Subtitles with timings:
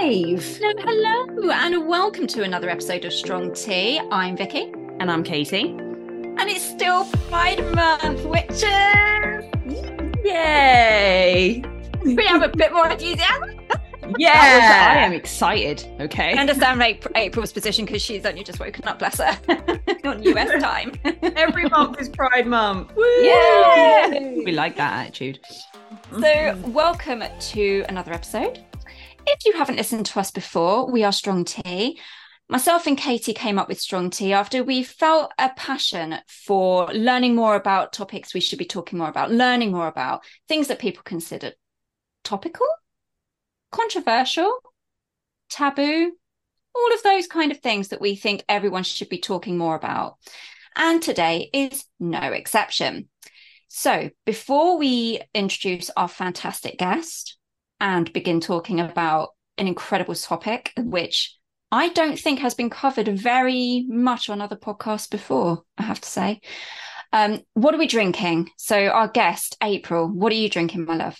[0.00, 0.58] live.
[0.58, 4.00] Hello, hello, and welcome to another episode of Strong Tea.
[4.12, 5.70] I'm Vikki, And I'm Katie.
[5.70, 9.44] and it's still Pride Month, which is
[10.24, 11.62] Yay.
[12.04, 13.54] we have a bit more enthusiasm.
[14.16, 14.94] Yeah.
[14.96, 15.84] I am excited.
[16.00, 16.32] Okay.
[16.32, 16.80] I understand
[17.14, 19.38] April's position because she's only just woken up, bless her,
[20.04, 20.92] on US time.
[21.36, 22.96] Every month is Pride Month.
[22.96, 23.02] Woo!
[23.04, 24.42] Yay!
[24.46, 25.40] We like that attitude.
[26.18, 28.64] So, welcome to another episode.
[29.30, 32.00] If you haven't listened to us before, we are Strong Tea.
[32.48, 37.34] Myself and Katie came up with Strong Tea after we felt a passion for learning
[37.34, 41.02] more about topics we should be talking more about, learning more about things that people
[41.04, 41.52] consider
[42.24, 42.66] topical,
[43.70, 44.60] controversial,
[45.50, 46.12] taboo,
[46.74, 50.16] all of those kind of things that we think everyone should be talking more about.
[50.74, 53.10] And today is no exception.
[53.68, 57.37] So, before we introduce our fantastic guest
[57.80, 61.36] and begin talking about an incredible topic, which
[61.70, 66.08] I don't think has been covered very much on other podcasts before, I have to
[66.08, 66.40] say.
[67.12, 68.50] Um, what are we drinking?
[68.56, 71.18] So, our guest, April, what are you drinking, my love?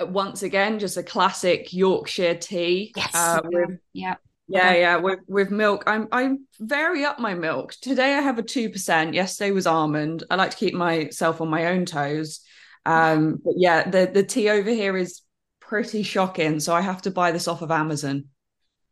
[0.00, 4.14] once again just a classic yorkshire tea uh, with yeah.
[4.46, 8.42] yeah yeah with with milk i'm i'm very up my milk today i have a
[8.42, 12.40] 2% yesterday was almond i like to keep myself on my own toes
[12.84, 15.22] um but yeah the the tea over here is
[15.70, 18.24] pretty shocking so i have to buy this off of amazon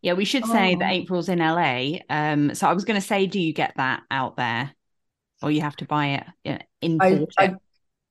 [0.00, 0.94] Yeah, we should say that Oh.
[0.94, 1.98] April's in LA.
[2.08, 4.70] Um, so I was going to say, do you get that out there,
[5.42, 7.44] or you have to buy it import I.
[7.46, 7.54] I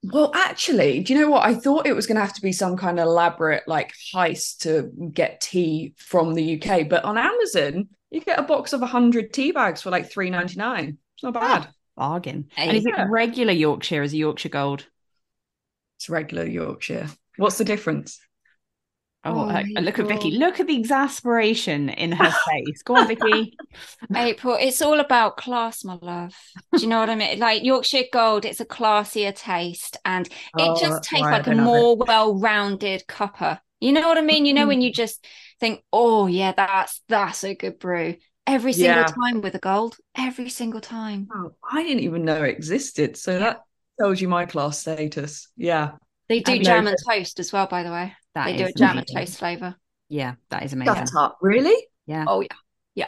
[0.04, 2.52] well actually do you know what i thought it was going to have to be
[2.52, 7.88] some kind of elaborate like heist to get tea from the uk but on amazon
[8.12, 12.50] you get a box of 100 tea bags for like 3.99 it's not bad Bargain.
[12.54, 12.68] Hey.
[12.68, 14.86] And is it regular Yorkshire Is a Yorkshire Gold?
[15.98, 17.08] it's regular yorkshire
[17.38, 18.20] what's the difference
[19.24, 20.32] Oh, Oh, uh, look at Vikki.
[20.32, 22.82] Look at the exasperation in her face.
[22.84, 23.58] Go on, Vikki.
[24.16, 26.34] April, it's all about class, my love.
[26.76, 27.40] Do you know what I mean?
[27.40, 31.56] Like Yorkshire Gold, it's a classier taste and it Oh, just tastes like a it.
[31.58, 33.60] more well-rounded cuppa.
[33.82, 34.46] You know what I mean?
[34.46, 35.26] You know when you just
[35.60, 38.16] think, "Oh yeah, that's that's a good brew."
[38.48, 39.06] Every single Yeah.
[39.06, 41.28] time with a gold, every single time.
[41.36, 43.40] oh, i didn't even know it existed so Yeah.
[43.40, 43.62] that
[44.00, 45.92] tells you my class status yeah
[46.30, 48.14] They do I jam that- and toast as well, by the way.
[48.38, 49.16] That they do a is jam and amazing.
[49.16, 49.76] toast flavor.
[50.10, 50.94] Yeah, that is amazing.
[50.96, 51.76] shut up really
[52.06, 52.48] Yeah, Oh yeah,
[52.94, 53.08] Yeah.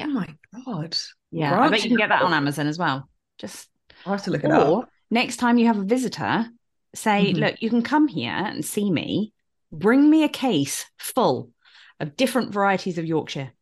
[0.00, 0.28] oh my
[0.64, 0.96] god
[1.32, 1.58] yeah.
[1.58, 3.08] I bet you can get that on Amazon as well.
[3.38, 3.68] Just
[4.06, 6.46] i have to look it up next time you have a visitor,
[6.94, 7.40] say, Mhm.
[7.40, 9.32] look, you can come here and see me.
[9.72, 11.50] Bring me a case full
[11.98, 13.52] of different varieties of Yorkshire.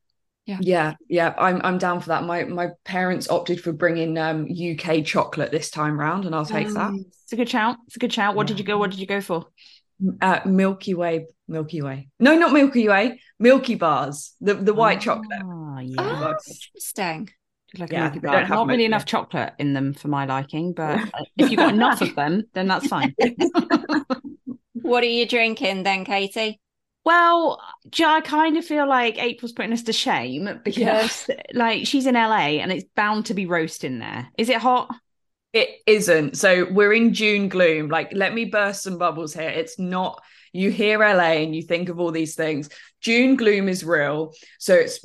[0.44, 2.24] Yeah, yeah, yeah, I'm I'm down for that.
[2.24, 6.68] My my parents opted for bringing um UK chocolate this time round, and I'll take
[6.74, 6.92] that.
[7.24, 7.76] It's a good shout.
[7.86, 8.34] It's a good shout.
[8.34, 8.76] What did you go?
[8.76, 9.46] What did you go for?
[10.20, 12.08] Uh, Milky Way, Milky Way.
[12.18, 13.20] No, not Milky Way.
[13.38, 15.42] Milky Bars, the the white chocolate.
[15.44, 15.94] Oh, yeah.
[15.98, 16.48] Oh, Bugs.
[16.74, 17.30] interesting.
[17.70, 18.32] Just like a Yeah, Milky Bar.
[18.34, 19.06] don't have Not really Milky enough Way.
[19.06, 22.68] chocolate in them for my liking, but uh, if you've got enough of them, then
[22.68, 23.14] that's fine.
[24.74, 26.60] What are you drinking then, Katie?
[27.04, 31.28] Well, do you know, I kind of feel like April's putting us to shame because,
[31.52, 34.28] like, she's in LA and it's bound to be roast in there.
[34.38, 34.92] Is it hot?
[35.52, 36.36] It isn't.
[36.36, 37.88] So we're in June gloom.
[37.88, 39.48] Like, let me burst some bubbles here.
[39.48, 40.22] It's not.
[40.54, 42.68] You hear LA and you think of all these things.
[43.00, 45.04] June gloom is real, so it's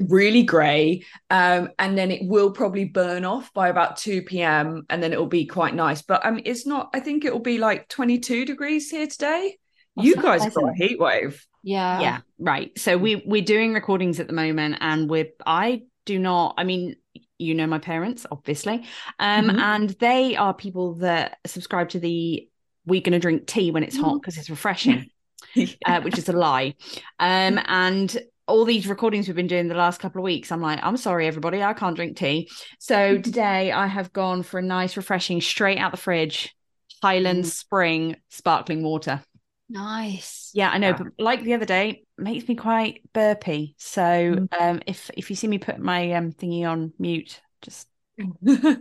[0.00, 4.84] really grey, um, and then it will probably burn off by about two p.m.
[4.90, 6.02] and then it will be quite nice.
[6.02, 6.90] But I mean, it's not.
[6.94, 9.56] I think it will be like twenty-two degrees here today.
[9.96, 11.46] Oh, you so guys got a heat wave.
[11.62, 12.00] Yeah.
[12.00, 12.76] yeah, right.
[12.76, 16.54] So we we're doing recordings at the moment, and we're I do not.
[16.58, 16.96] I mean,
[17.38, 18.84] you know my parents, obviously,
[19.18, 19.58] um, Mhm.
[19.58, 22.48] and they are people that subscribe to the
[22.86, 25.10] we're going to drink tea when it's hot because it's refreshing.
[25.86, 26.74] uh, which is a lie.
[27.20, 28.16] Um, and
[28.46, 31.26] all these recordings we've been doing the last couple of weeks, I'm like, I'm sorry,
[31.26, 32.50] everybody, I can't drink tea.
[32.78, 36.54] So today I have gone for a nice, refreshing, straight out the fridge,
[37.02, 37.48] Highland Mm.
[37.48, 39.22] Spring sparkling water.
[39.68, 40.50] Nice.
[40.54, 40.96] Yeah, I know, Yeah.
[40.96, 43.74] but like the other day, makes me quite burpy.
[43.78, 44.48] So Mm.
[44.60, 47.86] um, if if you see me put my um thingy on mute, just
[48.40, 48.78] what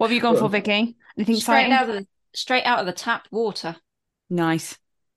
[0.00, 0.96] have you gone for, Vikki?
[1.16, 1.72] Anything Straight exciting?
[1.72, 3.76] out of the straight out of the tap water.
[4.28, 4.76] Nice.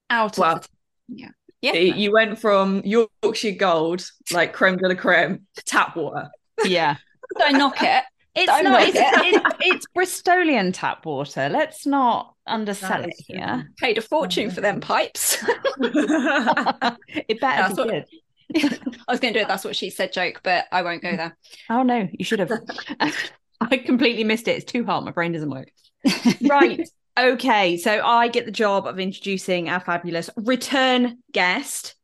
[0.09, 0.55] Out Wow.
[0.55, 0.67] of the
[1.09, 1.29] yeah.
[1.61, 1.73] Yeah.
[1.73, 6.29] you went from Yorkshire Gold, like creme de la creme, to tap water.
[6.63, 6.95] Yeah.
[7.37, 8.03] Don't knock it.
[8.39, 8.81] It's Don't not.
[8.83, 9.03] It's, it.
[9.03, 11.49] it's, it's Bristolian tap water.
[11.49, 13.69] Let's not undersell it here.
[13.77, 14.53] Paid a fortune mm.
[14.53, 15.43] for them pipes.
[15.77, 18.05] it better be good.
[19.07, 19.47] I was going to do it.
[19.49, 21.37] That's what she said joke, but I won't go there.
[21.69, 22.51] Oh no, you should have.
[23.61, 24.51] I completely missed it.
[24.51, 25.03] It's too hot.
[25.03, 25.69] My brain doesn't work.
[26.41, 26.89] Right.
[27.19, 27.75] Okay.
[27.75, 31.95] So I get the job of introducing our fabulous return guest.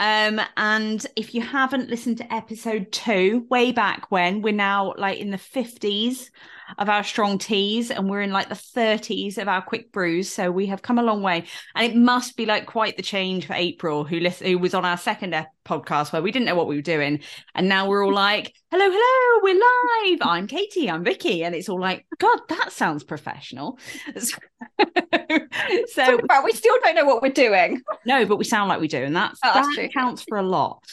[0.00, 5.18] Um, and if you haven't listened to episode two, way back when, we're now like
[5.18, 6.30] in the 50s
[6.78, 10.30] of our strong teas and we're in like the 30s of our quick brews.
[10.30, 11.44] So we have come a long way.
[11.74, 14.84] And it must be like quite the change for April, who, list- who was on
[14.84, 15.34] our second
[15.64, 17.20] podcast where we didn't know what we were doing.
[17.54, 20.18] And now we're all like, hello, hello, we're live.
[20.22, 21.44] I'm Katie, I'm Vikki.
[21.44, 23.78] And it's all like, oh God, that sounds professional.
[24.18, 24.36] so
[24.78, 27.82] but we still don't know what we're doing.
[28.04, 29.02] No, but we sound like we do.
[29.02, 30.84] And that's, oh, that's that counts for a lot.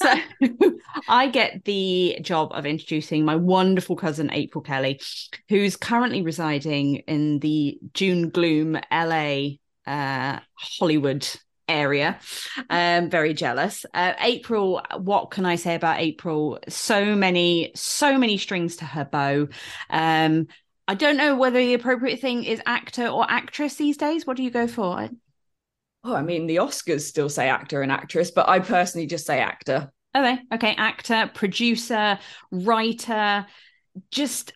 [0.00, 0.14] So
[1.08, 5.00] I get the job of introducing my wonderful cousin April Kelley,
[5.48, 9.56] who's currently residing in the June Gloom LA
[9.86, 11.28] uh, Hollywood
[11.68, 12.18] area.
[12.70, 13.84] Um, very jealous.
[13.92, 16.60] Uh, April, what can I say about April?
[16.68, 19.48] So many, so many strings to her bow.
[19.90, 20.46] Um,
[20.86, 24.26] I don't know whether the appropriate thing is actor or actress these days.
[24.26, 25.10] What do you go for?
[26.04, 29.40] Oh, I mean, the Oscars still say actor and actress, but I personally just say
[29.40, 29.90] actor.
[30.16, 32.18] Okay, okay, actor, producer,
[32.50, 33.46] writer,
[34.10, 34.52] just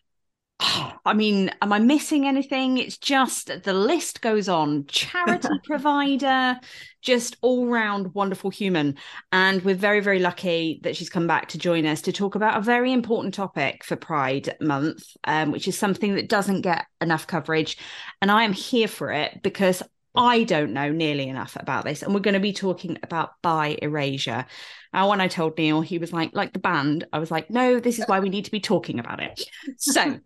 [1.05, 2.79] I mean, am I missing anything?
[2.79, 4.87] It's just the list goes on.
[4.87, 6.59] Charity provider,
[7.01, 8.97] just all round wonderful human.
[9.33, 12.59] And we're very, very lucky that she's come back to join us to talk about
[12.59, 17.27] a very important topic for Pride Month, um, which is something that doesn't get enough
[17.27, 17.79] coverage.
[18.21, 19.83] And I am here for it because
[20.15, 22.03] I don't know nearly enough about this.
[22.03, 24.45] And we're going to be talking about bi erasure.
[24.93, 27.81] Now, when I told Neil, he was like, like the band, I was like, no,
[27.81, 29.43] this is why we need to be talking about it.
[29.79, 30.19] So,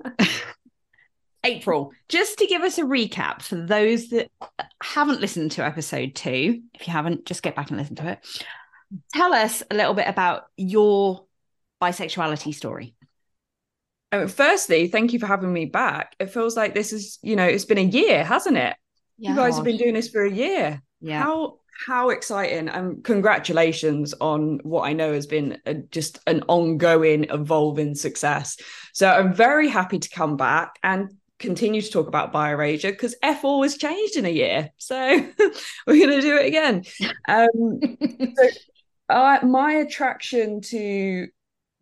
[1.44, 4.28] April, just to give us a recap for those that
[4.82, 8.46] haven't listened to episode two, if you haven't, just get back and listen to it.
[9.14, 11.26] Tell us a little bit about your
[11.80, 12.96] bisexuality story.
[14.10, 16.16] Oh, firstly, thank you for having me back.
[16.18, 18.76] It feels like this is, you know, it's been a year, hasn't it?
[19.18, 19.30] Yeah.
[19.30, 20.82] You guys have been doing this for a year.
[21.00, 21.22] Yeah.
[21.22, 27.24] How how exciting and congratulations on what I know has been a, just an ongoing,
[27.24, 28.56] evolving success.
[28.94, 33.14] So I'm very happy to come back and continue to talk about bi erasure because
[33.22, 34.70] F always changed in a year.
[34.78, 34.96] So
[35.86, 36.84] we're going to do it again.
[37.28, 37.80] Um,
[38.34, 38.48] so
[39.10, 41.28] uh, my attraction to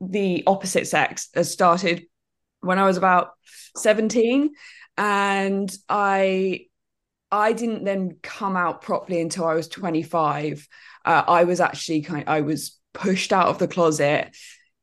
[0.00, 2.06] the opposite sex has started
[2.60, 3.30] when I was about
[3.76, 4.50] 17
[4.96, 6.66] and I
[7.34, 10.68] I didn't then come out properly until I was 25.
[11.04, 14.34] Uh, I was actually kind of, I was pushed out of the closet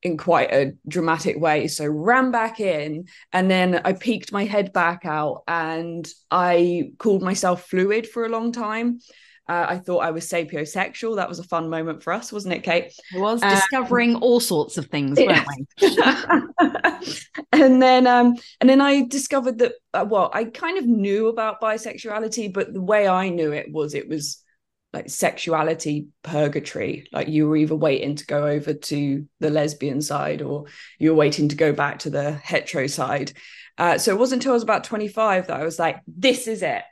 [0.03, 1.67] in quite a dramatic way.
[1.67, 7.21] So ran back in and then I peeked my head back out and I called
[7.21, 8.99] myself fluid for a long time.
[9.51, 11.17] Uh, I thought I was sapiosexual.
[11.17, 12.93] That was a fun moment for us, wasn't it, Kate?
[13.13, 15.45] It was um, discovering all sorts of things, weren't
[15.81, 15.97] we?
[17.51, 19.73] and then, um, and then I discovered that.
[19.93, 23.93] Uh, well, I kind of knew about bisexuality, but the way I knew it was
[23.93, 24.41] it was
[24.93, 27.09] like sexuality purgatory.
[27.11, 30.67] Like you were either waiting to go over to the lesbian side, or
[30.97, 33.33] you were waiting to go back to the hetero side.
[33.77, 36.61] Uh, so it wasn't until I was about 25 that I was like, this is
[36.61, 36.83] it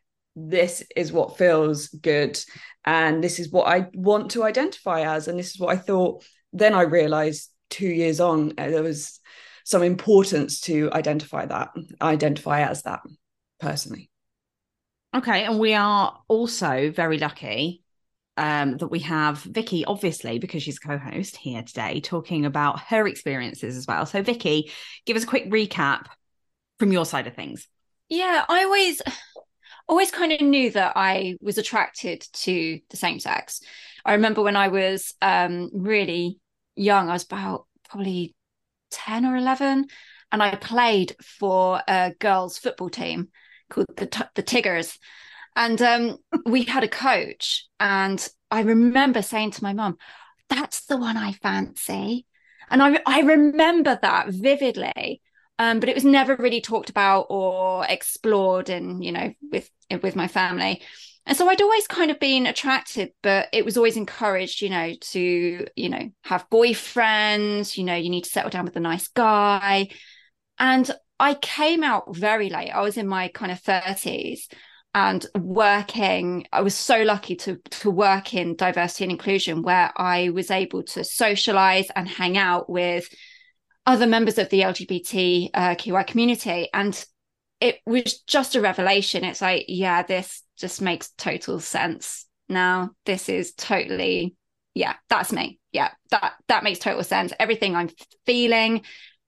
[0.48, 2.40] this is what feels good
[2.86, 6.24] and this is what I want to identify as and this is what I thought
[6.54, 9.20] then I realized 2 years on uh, there was
[9.64, 11.70] some importance to identify that
[12.02, 13.02] identify as that
[13.60, 14.10] personally
[15.16, 17.84] okay and we are also very lucky
[18.38, 23.76] um, that we have Vikki, obviously, because she's co-host here today, talking about her experiences
[23.76, 24.06] as well.
[24.06, 24.72] So, Vikki,
[25.06, 26.06] give us a quick recap
[26.80, 27.68] from your side of things.
[28.08, 29.02] Yeah, I always
[29.90, 33.62] always kind of knew that I was attracted to the same sex.
[34.06, 36.40] I remember when I was um, really
[36.76, 38.36] young, I was about probably
[38.92, 39.88] 10 or 11,
[40.32, 43.30] and I played for a girls' football team
[43.70, 44.98] called the, the Tigers.
[45.56, 49.98] And um, we had a coach, and I remember saying to my mum,
[50.50, 52.28] That's the one I fancy.
[52.70, 55.22] And I, I remember that vividly.
[55.60, 59.70] Um, but it was never really talked about or explored in, you know, with
[60.02, 60.82] with my family.
[61.26, 64.94] And so I'd always kind of been attracted, but it was always encouraged, you know,
[65.12, 69.10] to, you know, have boyfriends, you know, you need to settle down with a nice
[69.10, 69.90] guy.
[70.58, 70.90] And
[71.20, 72.72] I came out very late.
[72.72, 74.48] I was in my kind of 30s
[74.96, 76.48] and working.
[76.52, 80.84] I was so lucky to to work in diversity and inclusion where I was able
[80.84, 83.08] to socialize and hang out with
[83.90, 85.50] other members of the LGBTQI
[86.00, 86.70] uh, community.
[86.72, 87.04] And
[87.60, 89.24] it was just a revelation.
[89.24, 92.92] It's like, yeah, this just makes total sense now.
[93.08, 94.36] This is totally,
[94.76, 95.60] yeah, that's me.
[95.72, 97.34] Yeah, that that makes total sense.
[97.40, 97.90] Everything I'm
[98.28, 98.84] feeling,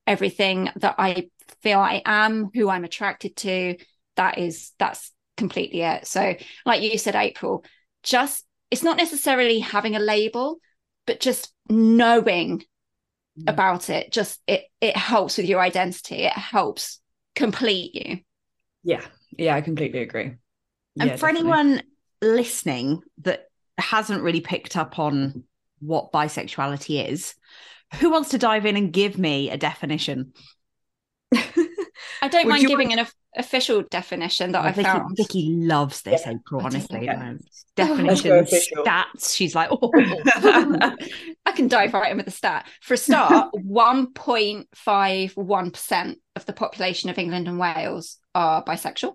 [0.05, 1.29] everything that I
[1.63, 3.77] feel I am, who I'm attracted to,
[4.15, 6.05] that is that's completely it.
[6.05, 6.35] So,
[6.67, 7.65] like you said, April,
[8.03, 10.59] just it's not necessarily having a label,
[11.07, 12.63] but just knowing
[13.47, 16.99] About it just it it helps with your identity it helps
[17.35, 18.19] complete you
[18.83, 19.05] Yeah,
[19.37, 20.35] yeah, I completely agree.
[20.99, 21.39] And Yeah, for definitely.
[21.39, 21.83] anyone
[22.21, 23.45] listening that
[23.77, 25.43] hasn't really picked up on
[25.79, 27.33] what bisexuality is,
[27.99, 30.33] who wants to dive in and give me a definition?
[31.33, 36.01] i don't Would mind giving an of- official definition that i Vikki, found Vikki loves
[36.01, 37.05] this, Yeah, April, I honestly.
[37.05, 37.15] Yeah.
[37.17, 37.39] man.
[37.75, 39.33] Definitions, stats.
[39.35, 39.89] She's like, oh,
[41.45, 42.67] I can dive right in with the stat.
[42.81, 49.13] For a start, 1.51% of the population of England and Wales are bisexual.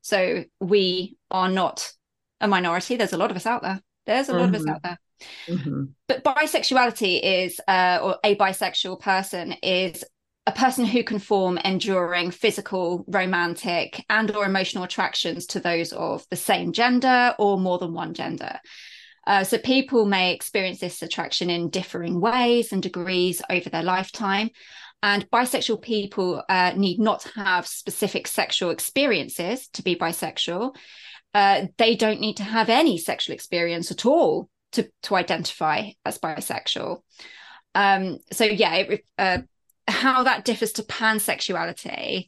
[0.00, 1.92] So we are not
[2.40, 2.96] a minority.
[2.96, 3.80] There's a lot of us out there.
[4.06, 4.74] There's a lot of us Mhm.
[4.74, 4.98] out there.
[5.46, 5.90] Mhm.
[6.08, 10.02] But bisexuality is, uh, or a bisexual person is
[10.46, 16.26] a person who can form enduring physical, romantic, and or emotional attractions to those of
[16.30, 18.58] the same gender or more than one gender.
[19.24, 24.50] Uh, so people may experience this attraction in differing ways and degrees over their lifetime.
[25.00, 30.76] And bisexual people uh, need not have specific sexual experiences to be bisexual.
[31.34, 36.18] Uh, they don't need to have any sexual experience at all to, to identify as
[36.18, 37.02] bisexual.
[37.74, 39.38] Um, so, yeah, it, uh,
[40.02, 42.26] how that differs to pansexuality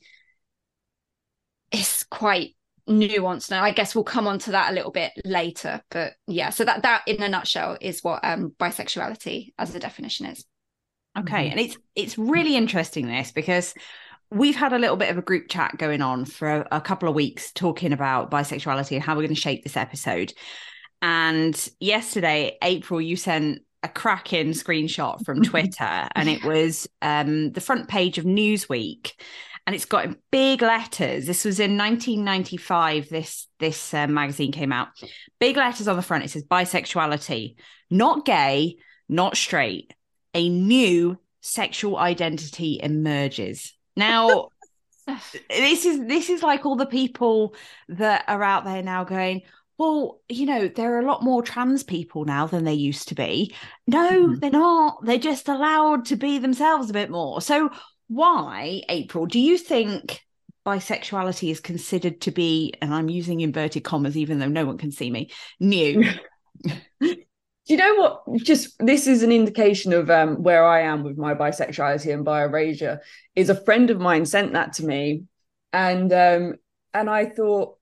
[1.72, 2.54] is quite
[2.88, 6.50] nuanced now i guess we'll come on to that a little bit later but yeah
[6.50, 10.44] so that that in a nutshell is what um bisexuality as a definition is
[11.18, 11.48] okay.
[11.48, 11.50] Mhm.
[11.52, 13.74] And it's it's really interesting this because
[14.30, 17.08] we've had a little bit of a group chat going on for a, a couple
[17.08, 20.32] of weeks talking about bisexuality and how we're going to shape this episode.
[21.02, 27.60] And yesterday, April, you sent a cracking screenshot from Twitter, and it was um, the
[27.60, 29.12] front page of Newsweek,
[29.66, 31.26] and it's got in big letters.
[31.26, 33.10] This was in 1995.
[33.10, 34.88] This this uh, magazine came out.
[35.38, 36.24] Big letters on the front.
[36.24, 37.56] It says bisexuality,
[37.90, 38.76] not gay,
[39.08, 39.94] not straight.
[40.32, 43.74] A new sexual identity emerges.
[43.96, 44.48] Now,
[45.50, 47.54] this is this is like all the people
[47.88, 49.42] that are out there now going
[49.78, 53.14] well you know there are a lot more trans people now than they used to
[53.14, 53.54] be
[53.86, 54.40] no Mhm.
[54.40, 57.70] they're not they're just allowed to be themselves a bit more so
[58.08, 60.20] why april do you think
[60.66, 64.90] bisexuality is considered to be and i'm using inverted commas even though no one can
[64.90, 66.04] see me new
[67.66, 68.42] Do you know what?
[68.44, 73.00] Just this is an indication of um, where I am with my bisexuality and bi-erasure.
[73.34, 75.24] Is a friend of mine sent that to me,
[75.72, 76.56] and um,
[76.92, 77.78] and I thought,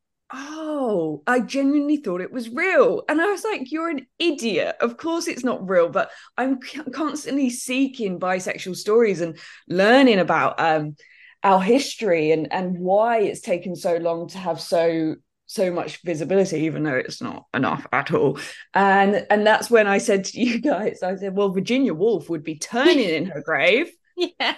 [0.72, 4.76] oh, I genuinely thought it was real, and I was like, you're an idiot.
[4.80, 5.88] Of course, it's not real.
[5.88, 6.60] But I'm
[6.92, 9.38] constantly seeking bisexual stories and
[9.68, 10.96] learning about um,
[11.42, 16.60] our history and and why it's taken so long to have so so much visibility
[16.60, 18.38] even though it's not enough at all
[18.74, 22.44] and and that's when i said to you guys i said well virginia woolf would
[22.44, 24.54] be turning in her grave yeah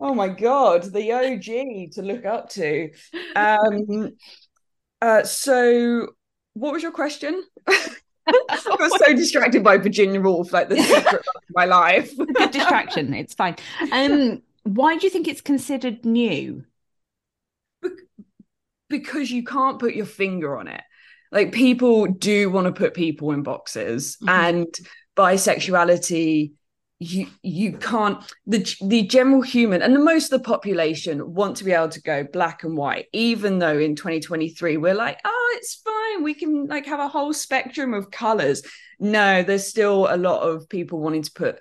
[0.00, 2.90] oh my god the og to look up to
[3.36, 4.10] um
[5.02, 6.08] uh so
[6.54, 7.42] what was your question?
[7.66, 7.84] I
[8.78, 12.16] was so distracted by virginia woolf like the secret of my life.
[12.34, 13.12] Good distraction.
[13.12, 13.56] It's fine.
[13.90, 16.64] Um why do you think it's considered new?
[18.88, 20.82] Because you can't put your finger on it.
[21.32, 24.28] Like people do want to put people in boxes, Mhm.
[24.28, 24.66] and
[25.16, 26.52] bisexuality,
[27.02, 28.22] you you can't.
[28.46, 32.02] The the general human and the most of the population want to be able to
[32.02, 33.06] go black and white.
[33.12, 37.32] Even though in 2023 we're like, oh, it's fine, we can like have a whole
[37.32, 38.62] spectrum of colors.
[38.98, 41.58] No, there's still a lot of people wanting to put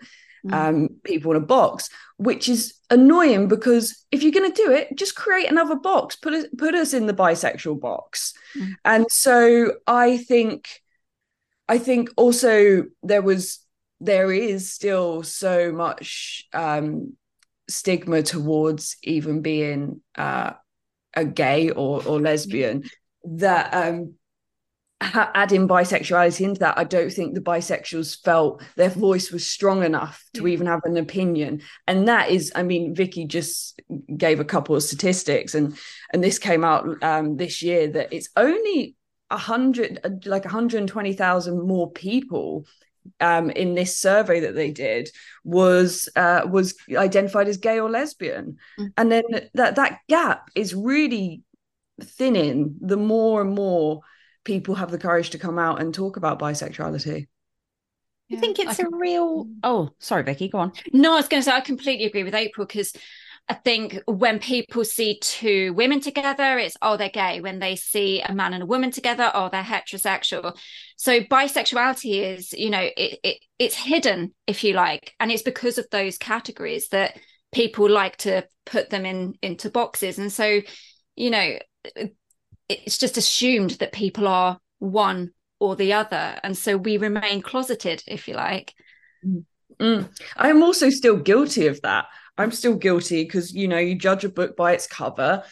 [0.51, 4.95] um, people in a box, which is annoying because if you're going to do it,
[4.95, 6.15] just create another box.
[6.15, 8.33] Put us put us in the bisexual box.
[8.57, 8.73] Mm.
[8.85, 10.67] And so I think,
[11.67, 13.59] I think also there was
[14.01, 17.13] there is still so much um,
[17.69, 20.53] stigma towards even being uh,
[21.13, 22.83] a gay or or lesbian
[23.23, 24.15] that um,
[25.01, 30.23] adding bisexuality into that, I don't think the bisexuals felt their voice was strong enough
[30.35, 31.61] to even have an opinion.
[31.87, 33.81] And that is, I mean, Vikki just
[34.15, 35.77] gave a couple of statistics, and
[36.11, 38.95] and this came out um, this year that it's only
[39.29, 42.65] a hundred, like 120,000 more people
[43.19, 45.09] um, in this survey that they did
[45.43, 48.93] was uh, was identified as gay or lesbian, Mm.
[48.97, 51.43] and then that that gap is really
[52.01, 54.01] thinning the more and more
[54.43, 57.27] people have the courage to come out and talk about bisexuality.
[58.31, 59.47] I think it's a real.
[59.61, 60.71] Oh, sorry, Becky, go on.
[60.93, 62.93] No, I was going to say I completely agree with April because
[63.51, 67.41] I think when people see two women together, it's oh they're gay.
[67.41, 70.57] When they see a man and a woman together, oh they're heterosexual.
[70.95, 75.77] So bisexuality is, you know, it, it it's hidden, if you like, and it's because
[75.77, 77.19] of those categories that
[77.51, 80.17] people like to put them in into boxes.
[80.17, 80.61] And so,
[81.17, 81.57] you know,
[82.69, 88.01] it's just assumed that people are one or the other, and so we remain closeted,
[88.07, 88.73] if you like.
[89.77, 90.09] Mm.
[90.37, 92.05] I'm also still guilty of that.
[92.41, 95.43] I'm still guilty because you know you judge a book by its cover,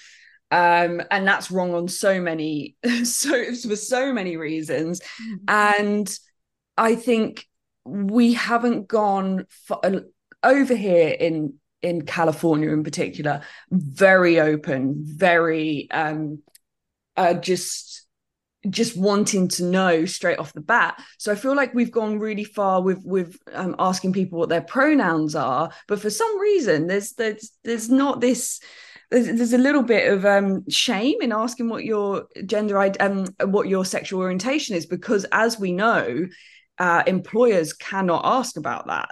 [0.52, 5.00] um, and that's wrong on so many so for so many reasons.
[5.00, 5.36] Mm-hmm.
[5.48, 6.20] And
[6.78, 7.46] I think
[7.86, 10.02] we haven't gone for, uh,
[10.44, 13.42] over here in in California in particular,
[13.72, 16.42] very open, very um,
[17.16, 18.06] uh, just
[18.70, 21.02] just wanting to know straight off the bat.
[21.18, 24.62] So i feel like we've gone really far with with um, asking people what their
[24.62, 28.60] pronouns are but for some reason there's there's there's not this
[29.12, 33.68] there's, there's a little bit of um, shame in asking what your gender um what
[33.68, 36.28] your sexual orientation is because as we know
[36.80, 39.10] uh, employers cannot ask about that.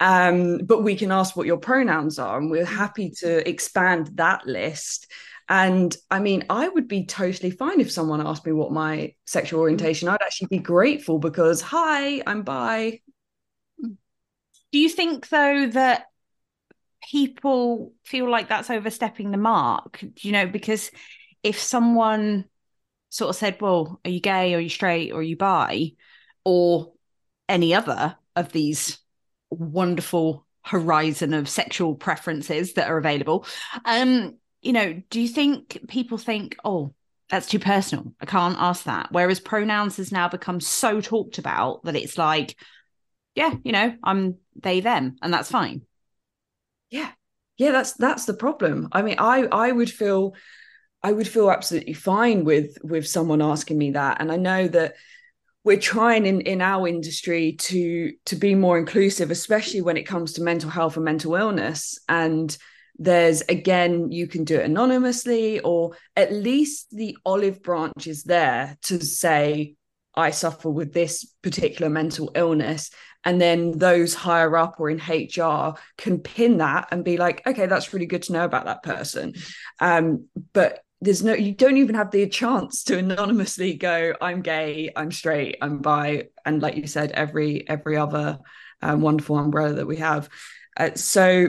[0.00, 4.44] Um, but we can ask what your pronouns are and we're happy to expand that
[4.44, 5.10] list
[5.48, 9.58] and I mean, I would be totally fine if someone asked me what my sexual
[9.58, 9.62] mm.
[9.62, 10.08] orientation.
[10.08, 13.00] I'd actually be grateful because, hi, I'm bi.
[13.80, 16.06] Do you think, though, that
[17.10, 20.02] people feel like that's overstepping the mark?
[20.20, 20.90] You know, because
[21.42, 22.46] if someone
[23.10, 24.54] sort of said, well, are you gay?
[24.54, 25.12] Are you straight?
[25.12, 25.92] Or are you bi?
[26.44, 26.92] Or
[27.48, 28.98] any other of these
[29.50, 33.46] wonderful horizon of sexual preferences that are available
[33.84, 34.34] um
[34.64, 36.94] you know, do you think people think, oh,
[37.30, 38.12] that's too personal.
[38.20, 39.08] I can't ask that.
[39.10, 42.56] Whereas pronouns has now become so talked about that it's like,
[43.34, 45.82] yeah, you know, I'm they them, and that's fine.
[46.90, 47.10] Yeah,
[47.56, 48.88] yeah, that's that's the problem.
[48.92, 50.34] I mean, I I would feel,
[51.02, 54.94] I would feel absolutely fine with with someone asking me that, and I know that
[55.64, 60.34] we're trying in in our industry to to be more inclusive, especially when it comes
[60.34, 62.56] to mental health and mental illness, and
[62.98, 68.76] there's again you can do it anonymously or at least the olive branch is there
[68.82, 69.74] to say
[70.14, 72.90] i suffer with this particular mental illness.
[73.26, 77.66] And then those higher up or in hr can pin that and be like okay
[77.66, 79.34] that's really good to know about that person.
[79.80, 84.90] Um, but there's no you don't even have the chance to anonymously go i'm gay
[84.96, 88.38] i'm straight i'm bi and like you said every every other
[88.84, 90.28] um, wonderful umbrella that we have.
[90.76, 91.48] Uh, so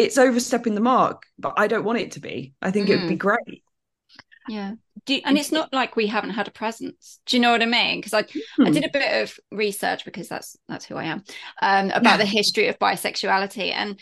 [0.00, 2.54] it's overstepping the mark, but I don't want it to be.
[2.62, 2.90] I think mm.
[2.90, 3.62] it would be great.
[4.48, 4.72] Yeah.
[5.06, 7.20] You, and it's not like we haven't had a presence.
[7.26, 7.98] Do you know what I mean?
[7.98, 8.66] Because I hmm.
[8.66, 11.24] I did a bit of research because that's that's who I am
[11.62, 13.72] um, about the history of bisexuality.
[13.72, 13.98] And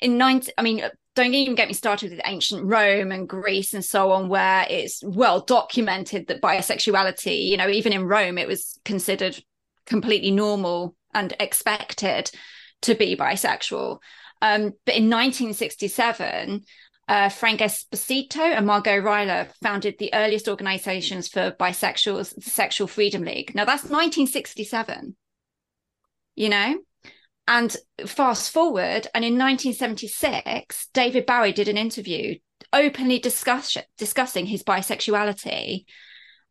[0.00, 0.82] in 90, I mean,
[1.14, 5.02] don't even get me started with ancient Rome and Greece and so on, where it's
[5.04, 9.42] well documented that bisexuality, you know, even in Rome, it was considered
[9.86, 12.30] completely normal and expected
[12.82, 13.98] to be bisexual.
[14.42, 16.64] Um, but in 1967,
[17.08, 23.22] uh, Frank Esposito and Margo Rila founded the earliest organizations for bisexuals, the Sexual Freedom
[23.22, 23.54] League.
[23.54, 25.16] Now that's 1967,
[26.36, 26.78] you know?
[27.48, 27.76] And
[28.06, 32.36] fast forward, and in 1976, David Bowie did an interview
[32.72, 35.86] openly discuss, discussing his bisexuality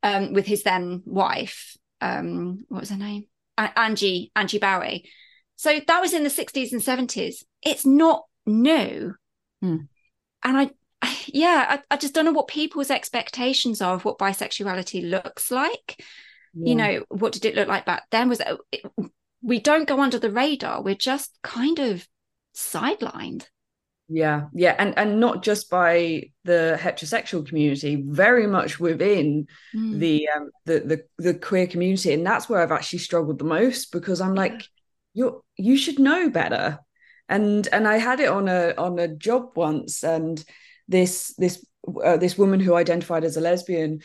[0.03, 1.77] um, with his then wife.
[2.01, 3.27] Um, what was her name?
[3.57, 5.09] A- Angie Angie Bowie.
[5.59, 7.43] So that was in the 60s and 70s.
[7.61, 9.13] It's not new.
[9.61, 9.75] Hmm.
[10.41, 10.57] And
[11.03, 15.51] I, yeah, I, I, just don't know what people's expectations are of what bisexuality looks
[15.51, 16.01] like.
[16.53, 16.69] Yeah.
[16.69, 18.29] You know, what did it look like back then?
[18.29, 18.81] Was it,
[19.41, 20.81] we don't go under the radar.
[20.81, 22.07] We're just kind of
[22.55, 23.45] sidelined.
[24.07, 29.45] Yeah, yeah, and and not just by the heterosexual community, very much within
[29.75, 29.99] mm.
[29.99, 33.91] the um the the the queer community, and that's where I've actually struggled the most
[33.91, 34.67] because I'm like,
[35.13, 36.79] you you should know better.
[37.27, 40.43] And and i had it on a on a job once and
[40.87, 41.63] this this
[42.03, 44.01] uh, this woman who identified as a lesbian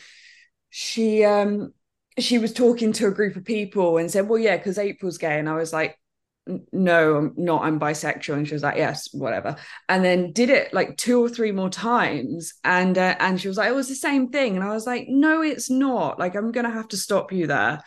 [0.69, 1.73] she um
[2.19, 5.39] she was talking to a group of people and said well yeah because april's gay.
[5.39, 5.97] And i was like
[6.71, 8.35] no i'm not i'm bisexual.
[8.35, 9.55] And she was like yes whatever.
[9.89, 13.57] And then did it like two or three more times and uh, and she was
[13.57, 14.55] like it was the same thing.
[14.55, 16.19] And i was like no it's not.
[16.19, 17.81] Like i'm gonna have to stop you there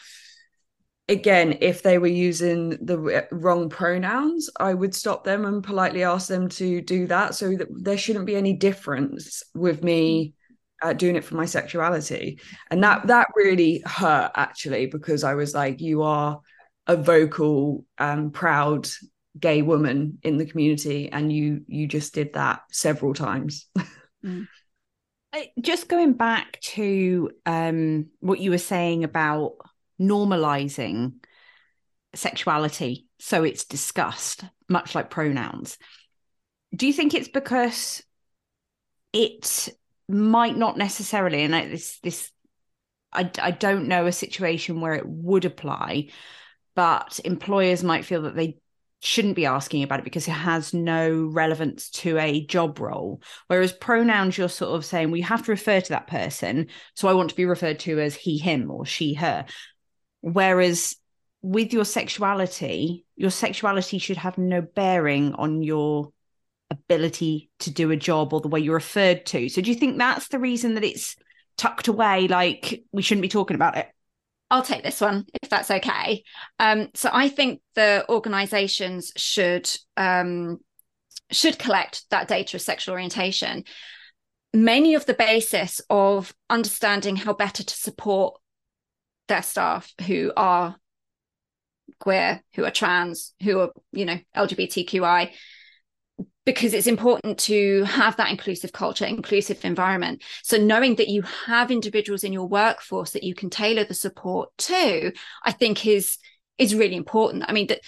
[1.09, 6.29] again, if they were using the wrong pronouns, I would stop them and politely ask
[6.29, 10.35] them to do that so that there shouldn't be any difference with me
[10.83, 12.41] uh, doing it for my sexuality.
[12.71, 16.41] And that that really hurt actually because I was like, you are
[16.87, 18.89] a vocal and proud
[19.39, 23.67] gay woman in the community and you you just did that several times
[24.25, 24.49] mm.
[25.61, 29.53] just going back to um, what you were saying about
[30.01, 31.15] normalizing
[32.15, 35.79] sexuality so it's discussed much like pronouns
[36.75, 38.03] do you think it's because
[39.13, 39.69] it
[40.09, 42.31] might not necessarily and this this
[43.13, 46.09] I, I don't know a situation where it would apply
[46.75, 48.59] but employers might feel that they
[49.01, 53.23] shouldn't be asking about it because it has no relevance to a job role.
[53.47, 56.67] Whereas pronouns, you're sort of saying, well, have to refer to that person.
[56.95, 59.45] So I want to be referred to as he, him, or she, her.
[60.21, 60.97] Whereas
[61.43, 66.13] with your sexuality, your sexuality should have no bearing on your
[66.71, 69.49] ability to do a job or the way you're referred to.
[69.49, 71.17] So do you think that's the reason that it's
[71.57, 72.29] tucked away?
[72.29, 73.89] Like we shouldn't be talking about it?
[74.51, 76.23] I'll take this one if that's okay.
[76.59, 80.59] Um, so I think the organisations should um,
[81.31, 83.65] should collect that data of sexual orientation,
[84.55, 88.41] mainly of the basis of understanding how better to support
[89.29, 90.77] their staff who are
[92.01, 95.31] queer, who are trans, who are you know LGBTQI,
[96.45, 100.23] because it's important to have that inclusive culture, inclusive environment.
[100.43, 104.51] So knowing that you have individuals in your workforce that you can tailor the support
[104.59, 105.13] to,
[105.45, 106.19] I think is
[106.57, 107.45] is really important.
[107.47, 107.81] I mean that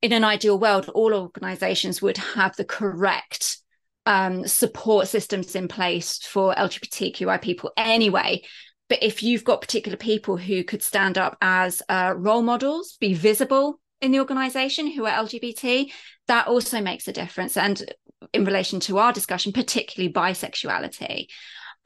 [0.00, 3.58] in an ideal world, all organizations would have the correct
[4.06, 8.42] um, support systems in place for LGBTQI people anyway.
[8.88, 13.14] But if you've got particular people who could stand up as uh, role models, be
[13.14, 15.90] visible in the organization who are LGBT,
[16.28, 17.56] that also makes a difference.
[17.56, 17.82] And
[18.32, 21.26] in relation to our discussion, particularly bisexuality.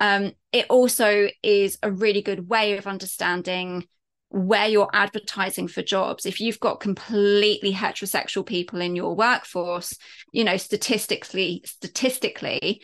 [0.01, 3.85] Um, it also is a really good way of understanding
[4.31, 6.27] where you're advertising for jobs.
[6.27, 9.97] If you've got completely heterosexual people in your workforce,
[10.33, 12.83] you know, statistically, statistically,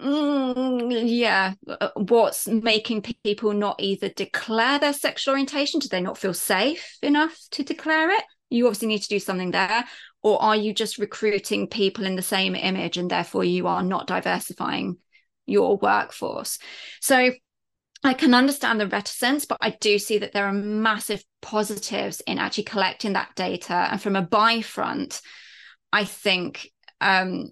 [0.00, 5.80] mm, yeah, uh, what's making people not either declare their sexual orientation?
[5.80, 8.24] Do they not feel safe enough to declare it?
[8.48, 9.84] You obviously need to do something there
[10.22, 14.06] or are you just recruiting people in the same image and therefore you are not
[14.06, 14.98] diversifying
[15.46, 16.58] your workforce
[17.00, 17.30] so
[18.02, 22.38] I can understand the reticence, but I do see that there are massive positives in
[22.38, 23.74] actually collecting that data.
[23.74, 25.20] And from a buy front,
[25.92, 26.70] I think
[27.02, 27.50] um,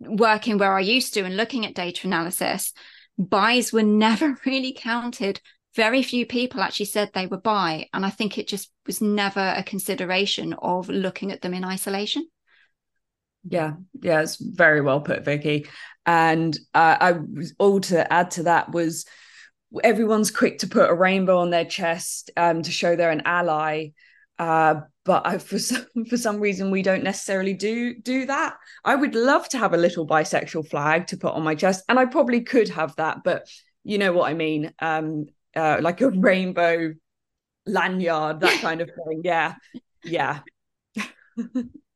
[0.00, 2.72] working where I used to and looking at data analysis,
[3.18, 5.40] buys were never really counted
[5.78, 7.88] very few people actually said they were buy.
[7.92, 12.26] And I think it just was never a consideration of looking at them in isolation.
[13.48, 15.66] Yeah, yeah, it's very well put, Vikki.
[16.04, 19.06] And uh, I was all to add to that was
[19.84, 23.90] everyone's quick to put a rainbow on their chest um, to show they're an ally.
[24.36, 28.56] Uh, but I, for some for some reason we don't necessarily do do that.
[28.84, 31.98] I would love to have a little bisexual flag to put on my chest, and
[31.98, 33.48] I probably could have that, but
[33.84, 34.74] you know what I mean.
[34.80, 36.92] Um, uh, like a rainbow
[37.66, 39.22] lanyard, that kind of thing.
[39.24, 39.54] Yeah,
[40.04, 40.40] yeah.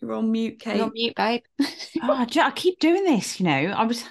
[0.00, 0.76] you're on mute, Kate.
[0.76, 1.42] You're on mute, babe.
[2.02, 3.40] oh, I keep doing this.
[3.40, 4.04] You know, I was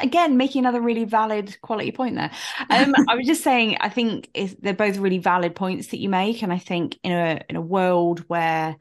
[0.00, 2.30] again making another really valid quality point there.
[2.70, 4.30] Um, I was just saying, I think
[4.60, 7.60] they're both really valid points that you make, and I think in a in a
[7.60, 8.76] world where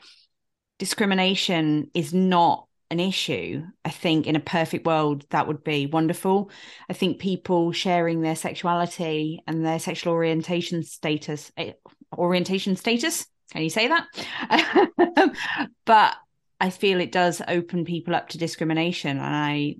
[0.79, 6.51] discrimination is not an issue, I think in a perfect world that would be wonderful.
[6.89, 11.73] I think people sharing their sexuality and their sexual orientation status, eh,
[12.15, 15.31] orientation status, can you say that?
[15.85, 16.15] but
[16.63, 19.75] I feel it does open people up to discrimination, and I,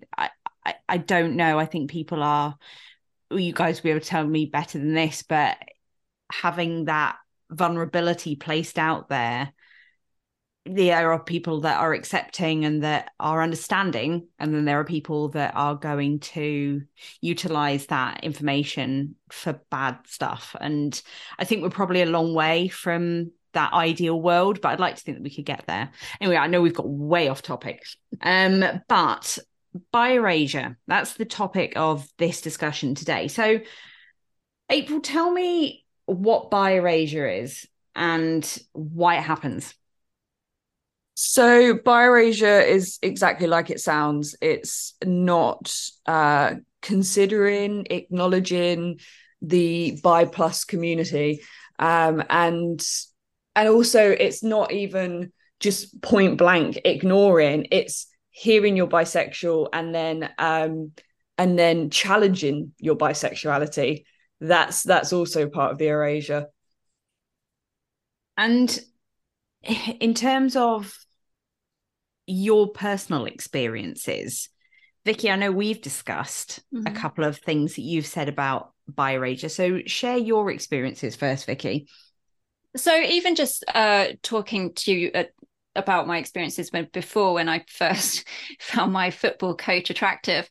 [0.65, 1.57] I, I don't know.
[1.57, 2.57] I think people are.
[3.31, 5.57] Well, you guys will be able to tell me better than this, but
[6.29, 7.15] having that
[7.49, 9.53] vulnerability placed out there
[10.65, 15.27] there are people that are accepting and that are understanding and then there are people
[15.29, 16.81] that are going to
[17.19, 21.01] utilize that information for bad stuff and
[21.37, 25.01] i think we're probably a long way from that ideal world but i'd like to
[25.01, 25.91] think that we could get there.
[26.19, 27.83] Anyway i know we've got way off topic.
[28.21, 29.37] Um but
[29.91, 33.27] bi-erasure that's the topic of this discussion today.
[33.27, 33.59] So
[34.69, 39.73] april tell me what bi-erasure is and why it happens.
[41.15, 44.35] So bi-erasure is exactly like it sounds.
[44.41, 45.75] It's not
[46.07, 48.99] uh, considering, acknowledging
[49.41, 51.41] the bi plus community,
[51.77, 52.83] um, and
[53.55, 57.67] and also it's not even just point blank ignoring.
[57.71, 60.91] It's hearing you're bisexual and then um,
[61.37, 64.03] and then challenging your bisexuality.
[64.41, 66.47] That's that's also part of the erasure.
[68.35, 68.79] And
[69.99, 70.93] in terms of
[72.25, 74.49] your personal experiences,
[75.05, 76.87] Vikki, I know we've discussed mm-hmm.
[76.87, 79.49] a couple of things that you've said about bi-erasure.
[79.49, 81.87] So share your experiences first, Vikki.
[82.75, 85.23] So even just uh, talking to you uh,
[85.75, 88.27] about my experiences when before when I first
[88.59, 90.49] found my football coach attractive,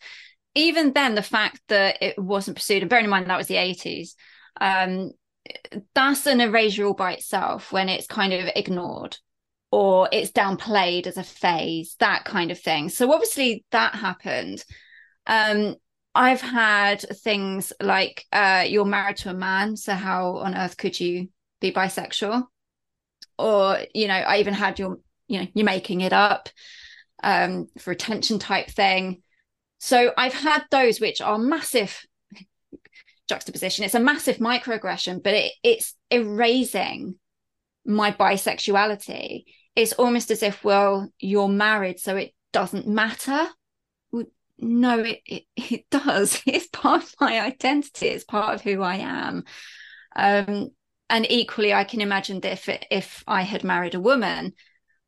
[0.55, 3.55] even then the fact that it wasn't pursued, and bearing in mind that was the
[3.55, 4.15] 80s,
[4.61, 5.11] um,
[5.95, 9.19] that's an erasure all by itself when it's kind of ignored
[9.71, 12.91] or it's downplayed as a phase, that kind of thing.
[12.91, 14.63] So obviously that happened.
[15.27, 15.77] Um,
[16.15, 21.01] I've had things like uh, you're married to a man, so how on earth could
[21.01, 21.29] you
[21.62, 22.44] be bisexual?
[23.38, 24.98] Or you know, I even had your
[25.29, 26.48] you know you're making it up
[27.22, 29.22] um, for attention type thing.
[29.79, 32.01] So I've had those which are massive
[33.29, 33.85] juxtaposition.
[33.85, 37.16] It's a massive microaggression, but it, it's erasing
[37.85, 39.44] my bisexuality
[39.75, 43.46] it's almost as if well you're married so it doesn't matter
[44.59, 48.96] no it, it, it does it's part of my identity it's part of who i
[48.96, 49.44] am
[50.14, 50.68] um,
[51.12, 54.53] and equally i can imagine that if if i had married a woman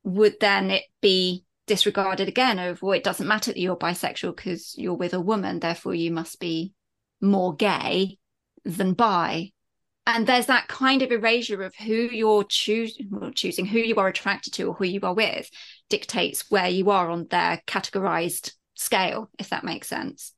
[0.04, 4.74] would then it be disregarded again of well it doesn't matter that you're bisexual because
[4.78, 6.72] you're with a woman therefore you must be
[7.20, 8.18] more gay
[8.64, 9.50] than bi.
[10.06, 14.64] And there's that kind of erasure of who you're choosing who you are attracted to
[14.64, 15.48] or who you are with
[15.88, 20.34] dictates where you are on their categorized scale if that makes sense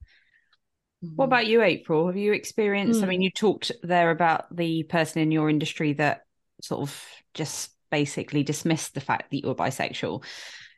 [1.01, 3.03] what about you april have you experienced mm.
[3.03, 3.11] i hmm.
[3.11, 6.23] mean you talked there about the person in your industry that
[6.63, 7.05] sort of
[7.35, 10.25] just basically dismissed the fact that you're bisexual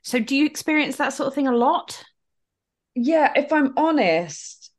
[0.03, 2.03] so do you experience that sort of thing a lot
[2.95, 4.73] yeah if i'm honest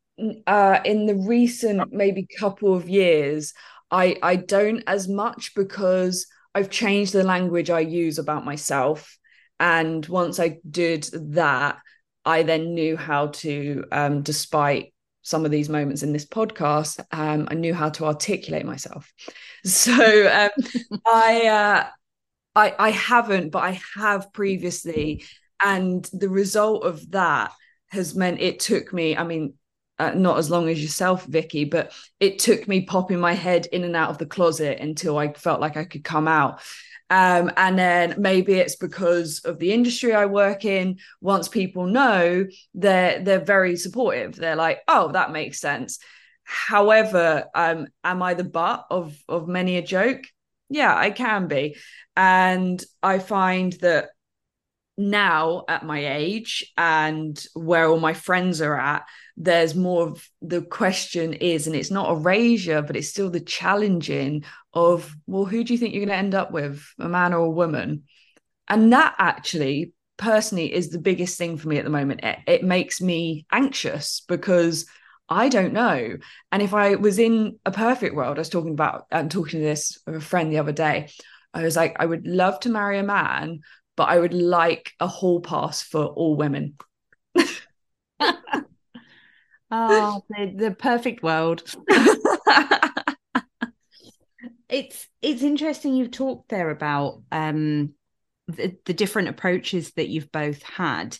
[0.46, 3.54] uh in the recent maybe couple of years
[3.90, 9.16] I I don't as much because I've changed the language I use about myself.
[9.58, 11.78] And once I did that,
[12.24, 17.46] I then knew how to, um, despite some of these moments in this podcast, um,
[17.50, 19.12] I knew how to articulate myself.
[19.62, 20.48] So um,
[21.06, 21.86] I, uh,
[22.56, 25.22] I, I haven't, but I have previously,
[25.62, 27.52] and the result of that
[27.90, 29.18] has meant it took me.
[29.18, 29.52] I mean,
[29.98, 33.84] uh, not as long as yourself, Vikki, but it took me popping my head in
[33.84, 36.62] and out of the closet until I felt like I could come out.
[37.10, 40.98] Um, and then maybe it's because of the industry I work in.
[41.20, 44.36] Once people know, they're they're very supportive.
[44.36, 45.98] They're like, "Oh, that makes sense."
[46.44, 50.22] However, um, am I the butt of of many a joke?
[50.68, 51.76] Yeah, I can be,
[52.16, 54.10] and I find that
[54.96, 59.04] now at my age and where all my friends are at
[59.42, 64.44] there's more of the question is and it's not erasure but it's still the challenging
[64.74, 67.46] of well who do you think you're going to end up with a man or
[67.46, 68.02] a woman
[68.68, 72.64] and that actually personally is the biggest thing for me at the moment it, it
[72.64, 74.86] makes me anxious because
[75.32, 76.16] I don't know.
[76.50, 79.64] And if I was in a perfect world, I was talking about, I'm talking to
[79.64, 81.08] this a friend the other day.
[81.54, 83.60] I was like, I would love to marry a man
[84.00, 86.78] but I would like a hall pass for all women.
[89.70, 91.62] oh, the, the perfect world.
[94.68, 97.92] it's it's interesting you've talked there about um
[98.46, 101.16] the, the different approaches that you've both had.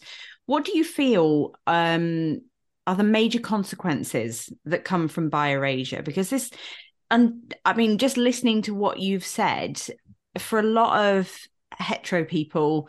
[0.47, 2.41] What do you feel um
[2.87, 6.03] are the major consequences that come from bi-erasure?
[6.03, 6.51] Because this
[7.11, 9.81] and I mean, just listening to what you've said,
[10.39, 11.33] for a lot of
[11.73, 12.89] hetero people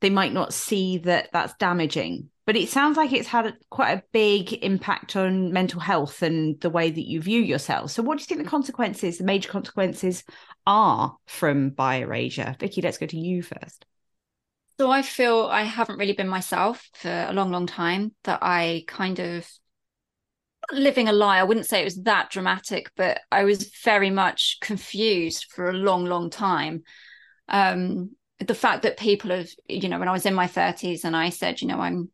[0.00, 4.02] they might not see that that's damaging but it sounds like it's had quite a
[4.12, 7.90] big impact on mental health and the way that you view yourself.
[7.90, 10.22] So what do you think the consequences the major consequences
[10.64, 13.84] are from bi-erasure vikki let's go to you first.
[14.78, 18.84] So i feel i haven't really been myself for a long long time that i
[18.86, 19.48] kind of
[20.72, 24.58] living a lie i wouldn't say it was that dramatic but i was very much
[24.60, 26.82] confused for a long long time.
[27.48, 31.16] Um, the fact that people have, you know, when I was in my 30s and
[31.16, 32.10] I said, you know, I'm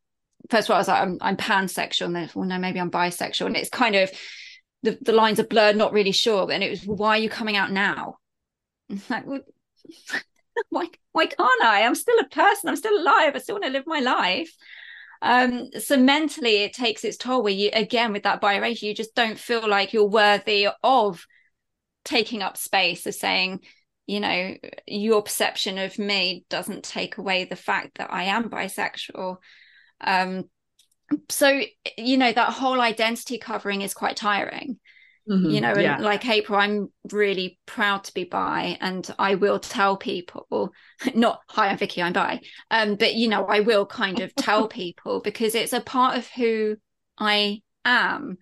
[0.51, 2.91] first of all, I was like, I'm, I'm pansexual, and then, well, no, maybe I'm
[2.91, 4.11] bisexual, and it's kind of
[4.83, 6.51] the, the lines are blurred, not really sure.
[6.51, 8.17] And it was, why are you coming out now?
[9.09, 9.25] like,
[10.71, 11.83] why, why can't I?
[11.83, 12.69] I'm still a person.
[12.69, 13.35] I'm still alive.
[13.35, 14.53] I still want to live my life.
[15.23, 17.45] Um, so mentally, it takes its toll.
[17.45, 21.25] Where you, again, with that bi-erasure, you just don't feel like you're worthy of
[22.05, 23.61] taking up space of saying,
[24.07, 29.37] you know your perception of me doesn't take away the fact that i am bisexual
[30.03, 30.45] um
[31.29, 31.61] so
[31.99, 34.79] you know that whole identity covering is quite tiring
[35.31, 35.51] Mm-hmm.
[35.51, 39.97] You know, and like April, I'm really proud to be bi, and I will tell
[39.97, 40.73] people,
[41.15, 42.41] not hi, I'm Vikki, I'm bi,
[42.73, 46.27] um, but you know, I will kind of tell people because it's a part of
[46.29, 46.77] who
[47.17, 48.39] I am.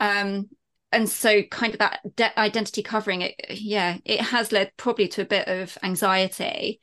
[0.00, 0.48] Um,
[0.92, 5.20] and so kind of that de- identity covering it yeah it has led probably to
[5.20, 6.80] a bit of anxiety